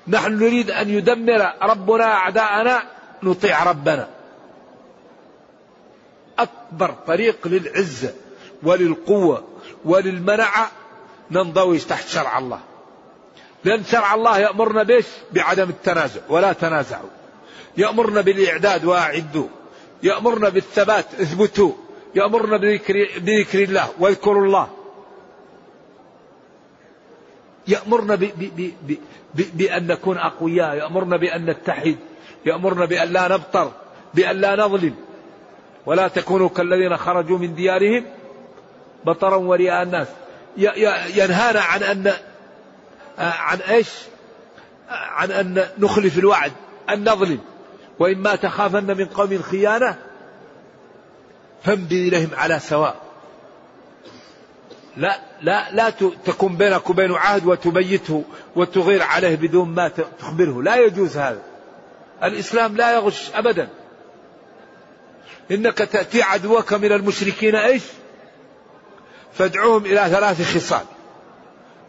نحن 0.08 0.32
نريد 0.32 0.70
أن 0.70 0.88
يدمر 0.88 1.52
ربنا 1.62 2.04
أعداءنا. 2.04 2.82
نطيع 3.22 3.64
ربنا. 3.64 4.08
أكبر 6.38 6.94
طريق 7.06 7.48
للعزة 7.48 8.14
وللقوة 8.62 9.44
وللمنعة 9.84 10.70
ننضوي 11.30 11.78
تحت 11.78 12.08
شرع 12.08 12.38
الله. 12.38 12.60
لأن 13.64 13.84
شرع 13.84 14.14
الله 14.14 14.38
يأمرنا 14.38 14.82
بيش 14.82 15.06
بعدم 15.32 15.68
التنازع 15.68 16.20
ولا 16.28 16.52
تنازعوا. 16.52 17.08
يأمرنا 17.76 18.20
بالإعداد 18.20 18.84
وأعدوا. 18.84 19.48
يأمرنا 20.02 20.48
بالثبات 20.48 21.06
اثبتوا. 21.20 21.72
يأمرنا 22.14 22.56
بذكر, 22.56 23.08
بذكر 23.18 23.62
الله 23.62 23.88
واذكروا 23.98 24.44
الله. 24.44 24.68
يأمرنا 27.68 28.14
ب 28.14 28.20
ب 28.20 28.50
ب 28.56 28.72
ب 28.86 28.94
ب 29.34 29.42
بأن 29.54 29.86
نكون 29.86 30.18
أقوياء. 30.18 30.74
يأمرنا 30.74 31.16
بأن 31.16 31.46
نتحد. 31.46 31.96
يأمرنا 32.46 32.84
بأن 32.84 33.08
لا 33.08 33.28
نبطر 33.28 33.72
بأن 34.14 34.36
لا 34.40 34.56
نظلم. 34.56 34.94
ولا 35.86 36.08
تكونوا 36.08 36.48
كالذين 36.48 36.96
خرجوا 36.96 37.38
من 37.38 37.54
ديارهم 37.54 38.04
بطرا 39.04 39.36
ورئاء 39.36 39.82
الناس 39.82 40.08
ينهانا 41.16 41.60
عن 41.60 41.82
أن 41.82 42.12
عن 43.18 43.58
إيش؟ 43.58 43.88
عن 44.90 45.30
أن 45.30 45.66
نخلف 45.78 46.18
الوعد، 46.18 46.52
أن 46.90 47.08
نظلم، 47.08 47.38
وإما 47.98 48.36
تخافن 48.36 48.96
من 48.96 49.04
قوم 49.04 49.42
خيانة 49.42 49.96
فامضي 51.62 52.08
إليهم 52.08 52.30
على 52.36 52.58
سواء. 52.58 52.96
لا 54.96 55.18
لا 55.42 55.70
لا 55.72 55.90
تكون 56.24 56.56
بينك 56.56 56.90
وبينه 56.90 57.18
عهد 57.18 57.46
وتبيته 57.46 58.24
وتغير 58.56 59.02
عليه 59.02 59.36
بدون 59.36 59.68
ما 59.68 59.88
تخبره، 60.18 60.62
لا 60.62 60.76
يجوز 60.76 61.16
هذا. 61.16 61.42
الإسلام 62.22 62.76
لا 62.76 62.94
يغش 62.94 63.30
ابدا. 63.34 63.68
إنك 65.50 65.78
تأتي 65.78 66.22
عدوك 66.22 66.72
من 66.72 66.92
المشركين 66.92 67.54
إيش؟ 67.54 67.82
فادعوهم 69.32 69.84
إلى 69.84 70.08
ثلاث 70.10 70.56
خصال. 70.56 70.84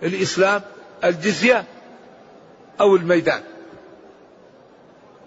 الإسلام 0.04 0.62
الجزية 1.04 1.64
أو 2.82 2.96
الميدان. 2.96 3.42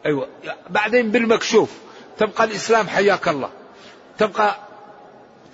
أيوة. 0.06 0.28
بعدين 0.70 1.10
بالمكشوف. 1.10 1.70
تبقى 2.18 2.44
الإسلام 2.44 2.88
حياك 2.88 3.28
الله. 3.28 3.50
تبقى 4.18 4.56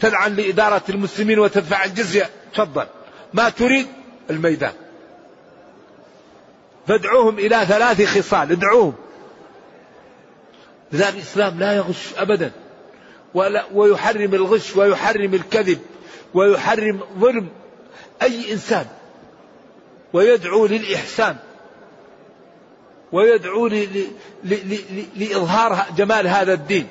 تدعم 0.00 0.34
لإدارة 0.34 0.82
المسلمين 0.88 1.38
وتدفع 1.38 1.84
الجزية. 1.84 2.30
تفضل. 2.54 2.86
ما 3.34 3.48
تريد؟ 3.48 3.86
الميدان. 4.30 4.72
فادعوهم 6.88 7.38
إلى 7.38 7.66
ثلاث 7.66 8.02
خصال. 8.02 8.52
ادعوهم. 8.52 8.94
لذلك 10.92 11.14
الإسلام 11.14 11.58
لا 11.58 11.72
يغش 11.72 12.14
أبدا. 12.16 12.52
ويحرم 13.74 14.34
الغش 14.34 14.76
ويحرم 14.76 15.34
الكذب 15.34 15.78
ويحرم 16.34 17.00
ظلم 17.18 17.48
أي 18.22 18.52
إنسان 18.52 18.86
ويدعو 20.12 20.66
للإحسان 20.66 21.36
ويدعو 23.12 23.66
لإظهار 25.16 25.86
جمال 25.96 26.26
هذا 26.26 26.52
الدين. 26.52 26.88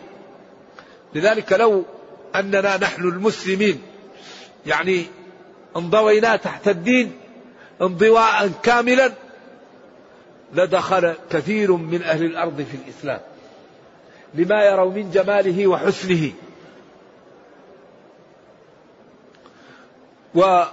لذلك 1.16 1.54
لو 1.54 1.84
أننا 2.36 2.78
نحن 2.78 3.02
المسلمين 3.02 3.82
يعني 4.66 5.06
انضوينا 5.78 6.36
تحت 6.36 6.68
الدين 6.68 7.12
انضواء 7.82 8.52
كاملا 8.64 9.12
لدخل 10.54 11.14
كثير 11.32 11.72
من 11.72 12.04
أهل 12.04 12.24
الأرض 12.26 12.66
في 12.72 12.78
الإسلام. 12.86 13.20
لما 14.34 14.64
يروا 14.64 14.92
من 14.92 15.12
جماله 15.12 15.68
وحسنه. 15.68 16.32
و 20.36 20.64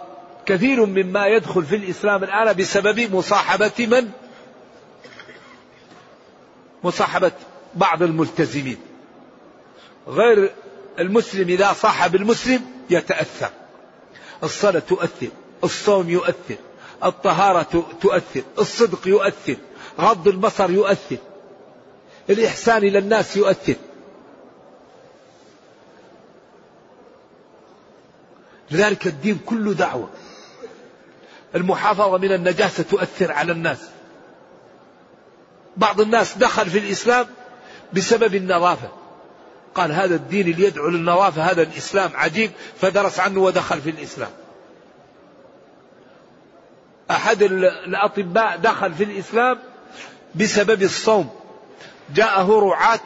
كثير 0.47 0.87
مما 0.87 1.27
يدخل 1.27 1.65
في 1.65 1.77
الإسلام 1.77 2.25
الآن 2.25 2.53
بسبب 2.57 3.15
مصاحبة 3.15 3.87
من؟ 3.87 4.11
مصاحبة 6.85 7.33
بعض 7.75 8.03
الملتزمين. 8.03 8.79
غير 10.09 10.51
المسلم 10.99 11.49
إذا 11.49 11.73
صاحب 11.73 12.15
المسلم 12.15 12.63
يتأثر. 12.91 13.51
الصلاة 14.43 14.79
تؤثر 14.79 15.29
الصوم 15.65 16.11
يؤثر 16.11 16.57
الطهارة 17.05 17.87
تؤثر 18.01 18.43
الصدق 18.59 19.09
يؤثر 19.09 19.57
غض 20.01 20.29
البصر 20.29 20.71
يؤثر. 20.71 21.17
الإحسان 22.31 22.85
إلى 22.85 22.99
الناس 22.99 23.37
يؤثر. 23.37 23.75
لذلك 28.71 29.07
الدين 29.07 29.41
كله 29.47 29.73
دعوة. 29.73 30.11
المحافظة 31.55 32.19
من 32.19 32.33
النجاسة 32.33 32.83
تؤثر 32.83 33.33
على 33.33 33.53
الناس. 33.53 33.79
بعض 35.77 36.01
الناس 36.01 36.39
دخل 36.39 36.71
في 36.71 36.79
الإسلام 36.79 37.27
بسبب 37.93 38.35
النظافة. 38.35 38.89
قال 39.75 39.93
هذا 39.93 40.15
الدين 40.15 40.49
اللي 40.49 40.67
يدعو 40.67 40.89
للنظافة 40.89 41.43
هذا 41.43 41.63
الإسلام 41.63 42.11
عجيب 42.15 42.51
فدرس 42.81 43.21
عنه 43.21 43.41
ودخل 43.41 43.81
في 43.81 43.91
الإسلام. 43.91 44.31
أحد 47.11 47.43
الأطباء 47.43 48.57
دخل 48.57 48.95
في 48.95 49.05
الإسلام 49.05 49.59
بسبب 50.35 50.83
الصوم. 50.83 51.44
جاءه 52.15 52.61
رعاة 52.61 53.01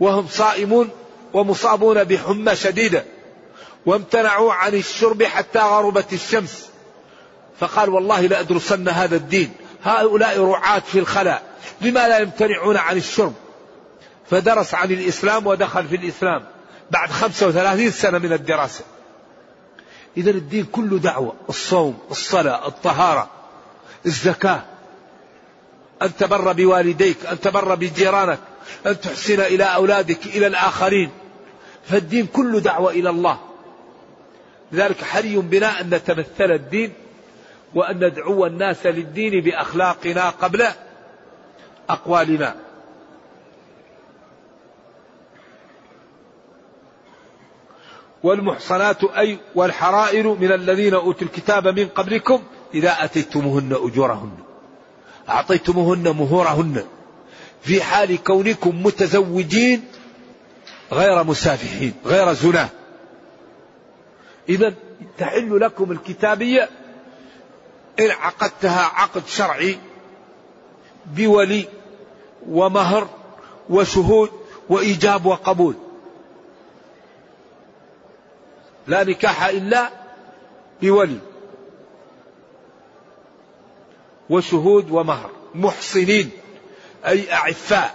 وهم 0.00 0.26
صائمون 0.30 0.90
ومصابون 1.32 2.04
بحمى 2.04 2.56
شديدة 2.56 3.04
وامتنعوا 3.86 4.52
عن 4.52 4.74
الشرب 4.74 5.22
حتى 5.22 5.58
غربت 5.58 6.12
الشمس. 6.12 6.68
فقال 7.60 7.88
والله 7.88 8.20
لأدرسن 8.20 8.88
هذا 8.88 9.16
الدين. 9.16 9.52
هؤلاء 9.84 10.40
رعاة 10.44 10.78
في 10.78 10.98
الخلاء. 10.98 11.42
لما 11.80 12.08
لا 12.08 12.18
يمتنعون 12.18 12.76
عن 12.76 12.96
الشرب؟ 12.96 13.32
فدرس 14.30 14.74
عن 14.74 14.90
الإسلام 14.90 15.46
ودخل 15.46 15.88
في 15.88 15.96
الإسلام 15.96 16.44
بعد 16.90 17.10
35 17.10 17.90
سنة 17.90 18.18
من 18.18 18.32
الدراسة. 18.32 18.84
إذا 20.16 20.30
الدين 20.30 20.64
كله 20.64 20.98
دعوة. 20.98 21.34
الصوم 21.48 21.98
الصلاة 22.10 22.68
الطهارة 22.68 23.30
الزكاة. 24.06 24.62
أن 26.02 26.16
تبر 26.16 26.52
بوالديك 26.52 27.26
أن 27.26 27.40
تبر 27.40 27.74
بجيرانك 27.74 28.38
أن 28.86 29.00
تحسن 29.00 29.40
إلى 29.40 29.64
أولادك 29.64 30.26
إلى 30.26 30.46
الآخرين. 30.46 31.10
فالدين 31.84 32.26
كله 32.26 32.60
دعوة 32.60 32.90
إلى 32.90 33.10
الله. 33.10 33.38
لذلك 34.72 35.04
حري 35.04 35.36
بنا 35.36 35.80
أن 35.80 35.90
نتمثل 35.90 36.50
الدين 36.50 36.92
وأن 37.74 38.04
ندعو 38.04 38.46
الناس 38.46 38.86
للدين 38.86 39.40
بأخلاقنا 39.40 40.30
قبل 40.30 40.66
أقوالنا. 41.90 42.56
والمحصنات 48.22 49.04
أي 49.04 49.38
والحرائر 49.54 50.28
من 50.28 50.52
الذين 50.52 50.94
أوتوا 50.94 51.26
الكتاب 51.26 51.68
من 51.68 51.88
قبلكم 51.88 52.42
إذا 52.74 53.04
أتيتموهن 53.04 53.72
أجورهن. 53.72 54.45
أعطيتموهن 55.28 56.16
مهورهن 56.16 56.84
في 57.62 57.82
حال 57.82 58.22
كونكم 58.24 58.82
متزوجين 58.82 59.84
غير 60.92 61.24
مسافحين 61.24 61.94
غير 62.04 62.32
زنا. 62.32 62.68
إذا 64.48 64.74
تحل 65.18 65.60
لكم 65.60 65.92
الكتابية 65.92 66.68
إن 68.00 68.10
عقدتها 68.10 68.82
عقد 68.82 69.26
شرعي 69.26 69.78
بولي 71.06 71.68
ومهر 72.48 73.08
وشهود 73.70 74.30
وإيجاب 74.68 75.26
وقبول. 75.26 75.74
لا 78.86 79.04
نكاح 79.04 79.44
إلا 79.44 79.90
بولي. 80.82 81.18
وشهود 84.30 84.90
ومهر. 84.90 85.30
محصنين 85.54 86.30
أي 87.06 87.32
أعفاء 87.32 87.94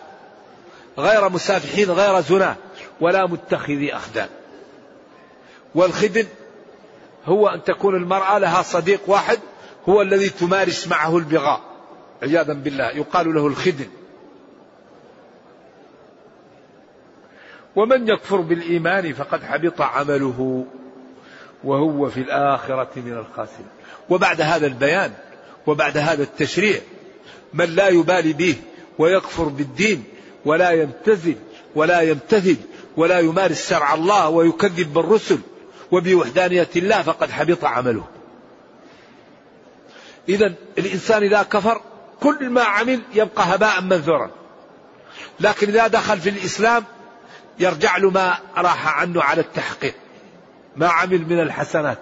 غير 0.97 1.29
مسافحين 1.29 1.91
غير 1.91 2.21
زنا 2.21 2.55
ولا 3.01 3.27
متخذي 3.27 3.95
أخدان. 3.95 4.29
والخدن 5.75 6.25
هو 7.25 7.47
أن 7.47 7.63
تكون 7.63 7.95
المرأة 7.95 8.37
لها 8.37 8.61
صديق 8.61 9.01
واحد 9.07 9.39
هو 9.89 10.01
الذي 10.01 10.29
تمارس 10.29 10.87
معه 10.87 11.17
البغاء. 11.17 11.61
عياذا 12.23 12.53
بالله 12.53 12.89
يقال 12.89 13.33
له 13.35 13.47
الخدن. 13.47 13.87
ومن 17.75 18.07
يكفر 18.09 18.41
بالإيمان 18.41 19.13
فقد 19.13 19.43
حبط 19.43 19.81
عمله 19.81 20.65
وهو 21.63 22.09
في 22.09 22.19
الآخرة 22.19 22.89
من 22.95 23.13
الخاسرين. 23.13 23.67
وبعد 24.09 24.41
هذا 24.41 24.67
البيان 24.67 25.13
وبعد 25.67 25.97
هذا 25.97 26.23
التشريع 26.23 26.81
من 27.53 27.65
لا 27.75 27.87
يبالي 27.87 28.33
به 28.33 28.55
ويكفر 28.97 29.43
بالدين 29.43 30.03
ولا 30.45 30.71
يمتثل 30.71 31.35
ولا 31.75 32.01
يمتثل 32.01 32.57
ولا 32.97 33.19
يمارس 33.19 33.69
شرع 33.69 33.93
الله 33.93 34.29
ويكذب 34.29 34.93
بالرسل 34.93 35.39
وبوحدانية 35.91 36.69
الله 36.75 37.01
فقد 37.01 37.31
حبط 37.31 37.65
عمله. 37.65 38.07
إذا 40.29 40.53
الإنسان 40.77 41.23
إذا 41.23 41.43
كفر 41.43 41.81
كل 42.21 42.49
ما 42.49 42.63
عمل 42.63 43.01
يبقى 43.13 43.55
هباء 43.55 43.81
منثورا. 43.81 44.31
لكن 45.39 45.67
إذا 45.67 45.87
دخل 45.87 46.19
في 46.19 46.29
الإسلام 46.29 46.83
يرجع 47.59 47.97
له 47.97 48.09
ما 48.09 48.37
راح 48.57 48.87
عنه 48.87 49.23
على 49.23 49.41
التحقيق. 49.41 49.93
ما 50.75 50.87
عمل 50.87 51.21
من 51.29 51.39
الحسنات. 51.39 51.97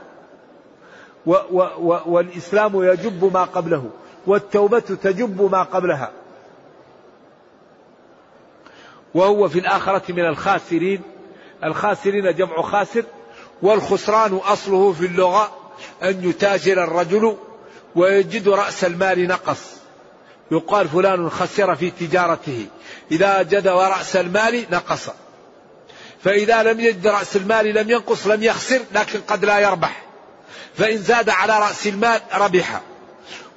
و 1.26 1.32
و 1.32 1.61
و 1.61 1.99
والإسلام 2.05 2.84
يجب 2.84 3.34
ما 3.34 3.43
قبله 3.43 3.89
والتوبة 4.28 4.80
تجب 4.80 5.51
ما 5.51 5.63
قبلها. 5.63 6.11
وهو 9.13 9.49
في 9.49 9.59
الآخرة 9.59 10.11
من 10.11 10.26
الخاسرين. 10.26 11.01
الخاسرين 11.63 12.36
جمع 12.36 12.61
خاسر 12.61 13.03
والخسران 13.61 14.36
أصله 14.36 14.93
في 14.93 15.05
اللغة 15.05 15.51
أن 16.03 16.30
يتاجر 16.30 16.84
الرجل 16.84 17.38
ويجد 17.95 18.49
رأس 18.49 18.84
المال 18.84 19.28
نقص. 19.28 19.80
يقال 20.51 20.88
فلان 20.88 21.30
خسر 21.30 21.76
في 21.76 21.91
تجارته. 21.91 22.67
إذا 23.11 23.41
جد 23.41 23.67
رأس 23.67 24.15
المال 24.15 24.65
نقص. 24.72 25.09
فإذا 26.24 26.63
لم 26.63 26.80
يجد 26.80 27.07
رأس 27.07 27.36
المال 27.36 27.65
لم 27.65 27.89
ينقص 27.89 28.28
لم 28.28 28.43
يخسر 28.43 28.80
لكن 28.91 29.20
قد 29.22 29.45
لا 29.45 29.59
يربح. 29.59 30.09
فإن 30.76 30.97
زاد 30.97 31.30
على 31.30 31.59
رأس 31.59 31.88
المال 31.88 32.22
ربح. 32.34 32.82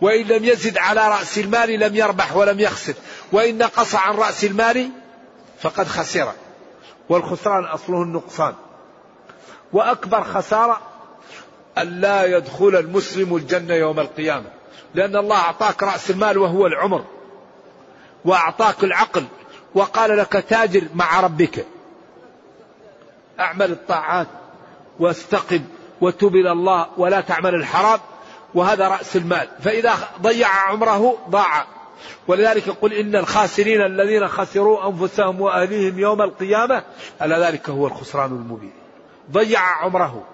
وإن 0.01 0.27
لم 0.27 0.45
يزد 0.45 0.79
على 0.79 1.09
رأس 1.09 1.39
المال 1.39 1.81
لم 1.81 1.97
يربح 1.97 2.37
ولم 2.37 2.61
يخسر. 2.61 2.95
وإن 3.33 3.59
نقص 3.59 3.95
عن 3.95 4.15
رأس 4.15 4.45
المال 4.45 4.91
فقد 5.61 5.87
خسر. 5.87 6.33
والخسران 7.09 7.65
أصله 7.65 8.03
النقصان. 8.03 8.55
وأكبر 9.73 10.25
خسارة 10.25 10.81
أن 11.79 12.01
لا 12.01 12.37
يدخل 12.37 12.77
المسلم 12.77 13.37
الجنة 13.37 13.75
يوم 13.75 14.01
القيامة. 14.01 14.51
لأن 14.95 15.17
الله 15.17 15.37
أعطاك 15.37 15.83
رأس 15.83 16.11
المال 16.11 16.39
وهو 16.39 16.67
العمر. 16.67 17.05
وأعطاك 18.25 18.85
العقل. 18.85 19.25
وقال 19.75 20.19
لك 20.19 20.45
تاجر 20.49 20.89
مع 20.95 21.21
ربك. 21.21 21.67
أعمل 23.41 23.73
الطاعات 23.73 24.27
واستقم. 24.99 25.65
وتب 26.03 26.37
إلى 26.37 26.53
الله 26.53 26.87
ولا 26.97 27.21
تعمل 27.21 27.55
الحرام 27.55 28.01
وهذا 28.55 28.89
رأس 28.89 29.17
المال. 29.17 29.49
فإذا 29.61 29.95
ضيع 30.23 30.49
عمره 30.49 31.19
ضاع. 31.31 31.67
ولذلك 32.29 32.71
قل 32.71 32.93
إن 32.93 33.17
الخاسرين 33.17 33.81
الذين 33.81 34.29
خسروا 34.29 34.89
أنفسهم 34.89 35.41
وأهليهم 35.41 35.99
يوم 35.99 36.23
القيامة 36.23 36.83
ألا 37.23 37.51
ذلك 37.51 37.71
هو 37.71 37.87
الخسران 37.87 38.31
المبين. 38.31 38.73
ضيع 39.33 39.61
عمره 39.61 40.25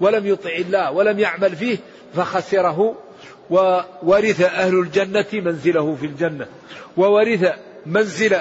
ولم 0.00 0.26
يطع 0.26 0.50
الله 0.50 0.90
ولم 0.90 1.18
يعمل 1.18 1.56
فيه 1.56 1.78
فخسره. 2.14 2.94
وورث 3.50 4.40
أهل 4.40 4.78
الجنة 4.78 5.26
منزله 5.32 5.96
في 6.00 6.06
الجنة. 6.06 6.46
وورث 6.96 7.52
منزل 7.86 8.36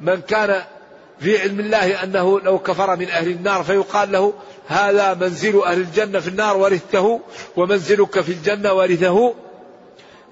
من 0.00 0.20
كان 0.20 0.62
في 1.20 1.42
علم 1.42 1.60
الله 1.60 2.02
أنه 2.02 2.40
لو 2.40 2.58
كفر 2.58 2.96
من 2.96 3.08
أهل 3.08 3.28
النار 3.28 3.62
فيقال 3.62 4.12
له 4.12 4.32
هذا 4.68 5.14
منزل 5.14 5.62
أهل 5.62 5.80
الجنة 5.80 6.20
في 6.20 6.28
النار 6.28 6.56
ورثته 6.56 7.20
ومنزلك 7.56 8.20
في 8.20 8.32
الجنة 8.32 8.72
ورثه 8.72 9.34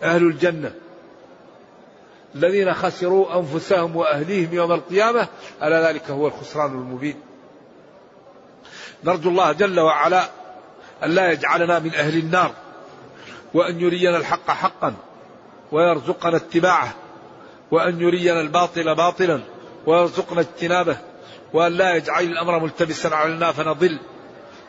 أهل 0.02 0.22
الجنة. 0.22 0.72
الذين 2.34 2.74
خسروا 2.74 3.38
أنفسهم 3.38 3.96
وأهليهم 3.96 4.54
يوم 4.54 4.72
القيامة 4.72 5.28
ألا 5.62 5.88
ذلك 5.88 6.10
هو 6.10 6.26
الخسران 6.26 6.70
المبين. 6.70 7.20
نرجو 9.04 9.30
الله 9.30 9.52
جل 9.52 9.80
وعلا 9.80 10.28
أن 11.04 11.10
لا 11.10 11.32
يجعلنا 11.32 11.78
من 11.78 11.94
أهل 11.94 12.18
النار 12.18 12.52
وأن 13.54 13.80
يرينا 13.80 14.16
الحق 14.16 14.50
حقا 14.50 14.94
ويرزقنا 15.72 16.36
اتباعه 16.36 16.94
وأن 17.70 18.00
يرينا 18.00 18.40
الباطل 18.40 18.94
باطلا 18.94 19.40
ويرزقنا 19.86 20.40
اجتنابه 20.40 20.96
وأن 21.52 21.72
لا 21.72 21.94
يجعل 21.94 22.24
الأمر 22.24 22.58
ملتبسا 22.58 23.08
علينا 23.08 23.52
فنضل. 23.52 23.98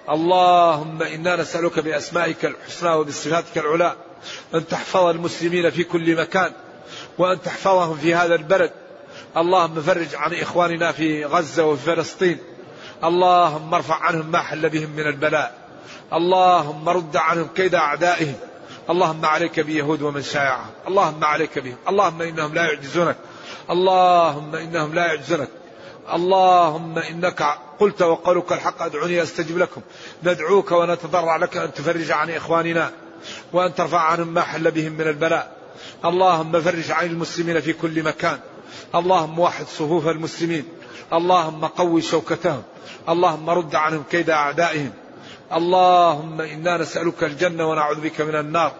اللهم 0.10 1.03
إنا 1.03 1.36
نسألك 1.36 1.80
بأسمائك 1.80 2.45
الحسنى 2.45 2.89
وبصفاتك 2.89 3.58
العلى 3.58 3.95
أن 4.55 4.68
تحفظ 4.68 5.05
المسلمين 5.05 5.70
في 5.70 5.84
كل 5.84 6.16
مكان 6.16 6.51
وأن 7.18 7.41
تحفظهم 7.41 7.97
في 7.97 8.16
هذا 8.16 8.36
البلد. 8.36 8.72
اللهم 9.38 9.82
فرج 9.82 10.16
عن 10.16 10.34
إخواننا 10.34 10.91
في 10.91 11.26
غزة 11.26 11.66
وفي 11.66 11.95
فلسطين. 11.95 12.38
اللهم 13.03 13.74
ارفع 13.74 13.95
عنهم 13.95 14.32
ما 14.32 14.39
حل 14.39 14.70
بهم 14.70 14.89
من 14.89 15.08
البلاء. 15.08 15.55
اللهم 16.14 16.89
رد 16.89 17.18
عنهم 17.18 17.47
كيد 17.55 17.76
أعدائهم. 17.76 18.36
اللهم 18.89 19.26
عليك 19.26 19.60
بيهود 19.60 20.01
ومن 20.01 20.22
شايعهم. 20.22 20.72
اللهم 20.88 21.24
عليك 21.24 21.60
بهم. 21.60 21.78
اللهم 21.89 22.22
إنهم 22.22 22.53
لا 22.53 22.64
يعجزونك. 22.64 23.16
اللهم 23.70 24.55
إنهم 24.55 24.93
لا 24.93 25.05
يعجزونك. 25.05 25.49
اللهم 26.14 26.97
إنك 26.97 27.43
قلت 27.80 28.01
وقولك 28.01 28.51
الحق 28.51 28.82
أدعوني 28.82 29.24
أستجب 29.24 29.58
لكم. 29.58 29.82
ندعوك 30.24 30.72
ونتضرع 30.72 31.36
لك 31.36 31.58
أن 31.58 31.74
تفرج 31.74 32.12
عن 32.12 32.30
إخواننا 32.30 32.91
وأن 33.53 33.76
ترفع 33.76 33.99
عنهم 33.99 34.28
ما 34.28 34.41
حل 34.41 34.72
بهم 34.72 34.91
من 34.91 35.08
البلاء. 35.08 35.58
اللهم 36.05 36.62
فرج 36.62 36.91
عن 36.91 37.05
المسلمين 37.05 37.62
في 37.62 37.74
كل 37.74 38.03
مكان. 38.03 38.39
اللهم 38.95 39.39
وحد 39.39 39.66
صفوف 39.66 40.08
المسلمين. 40.08 40.66
اللهم 41.14 41.66
قوي 41.66 42.01
شوكتهم. 42.01 42.64
اللهم 43.10 43.49
رد 43.49 43.76
عنهم 43.76 44.03
كيد 44.12 44.30
أعدائهم. 44.30 44.91
اللهم 45.53 46.41
إنا 46.41 46.78
نسألك 46.78 47.24
الجنة 47.24 47.70
ونعوذ 47.70 47.99
بك 48.01 48.22
من 48.22 48.36
النار. 48.36 48.72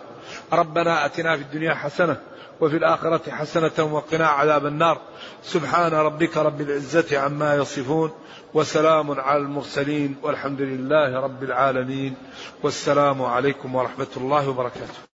ربنا 0.54 1.06
أتنا 1.06 1.36
في 1.38 1.42
الدنيا 1.42 1.74
حسنة 1.74 2.18
وفي 2.62 2.78
الآخرة 2.78 3.32
حسنة 3.32 3.94
وقنا 3.94 4.28
عذاب 4.28 4.66
النار. 4.66 5.02
سبحان 5.44 5.94
ربك 5.94 6.38
رب 6.38 6.62
العزة 6.62 7.20
عما 7.20 7.56
يصفون 7.56 8.12
وسلام 8.54 9.20
على 9.20 9.40
المرسلين 9.40 10.16
والحمد 10.24 10.62
لله 10.62 11.20
رب 11.20 11.44
العالمين 11.44 12.16
والسلام 12.64 13.22
عليكم 13.22 13.76
ورحمة 13.76 14.14
الله 14.18 14.50
وبركاته. 14.50 15.17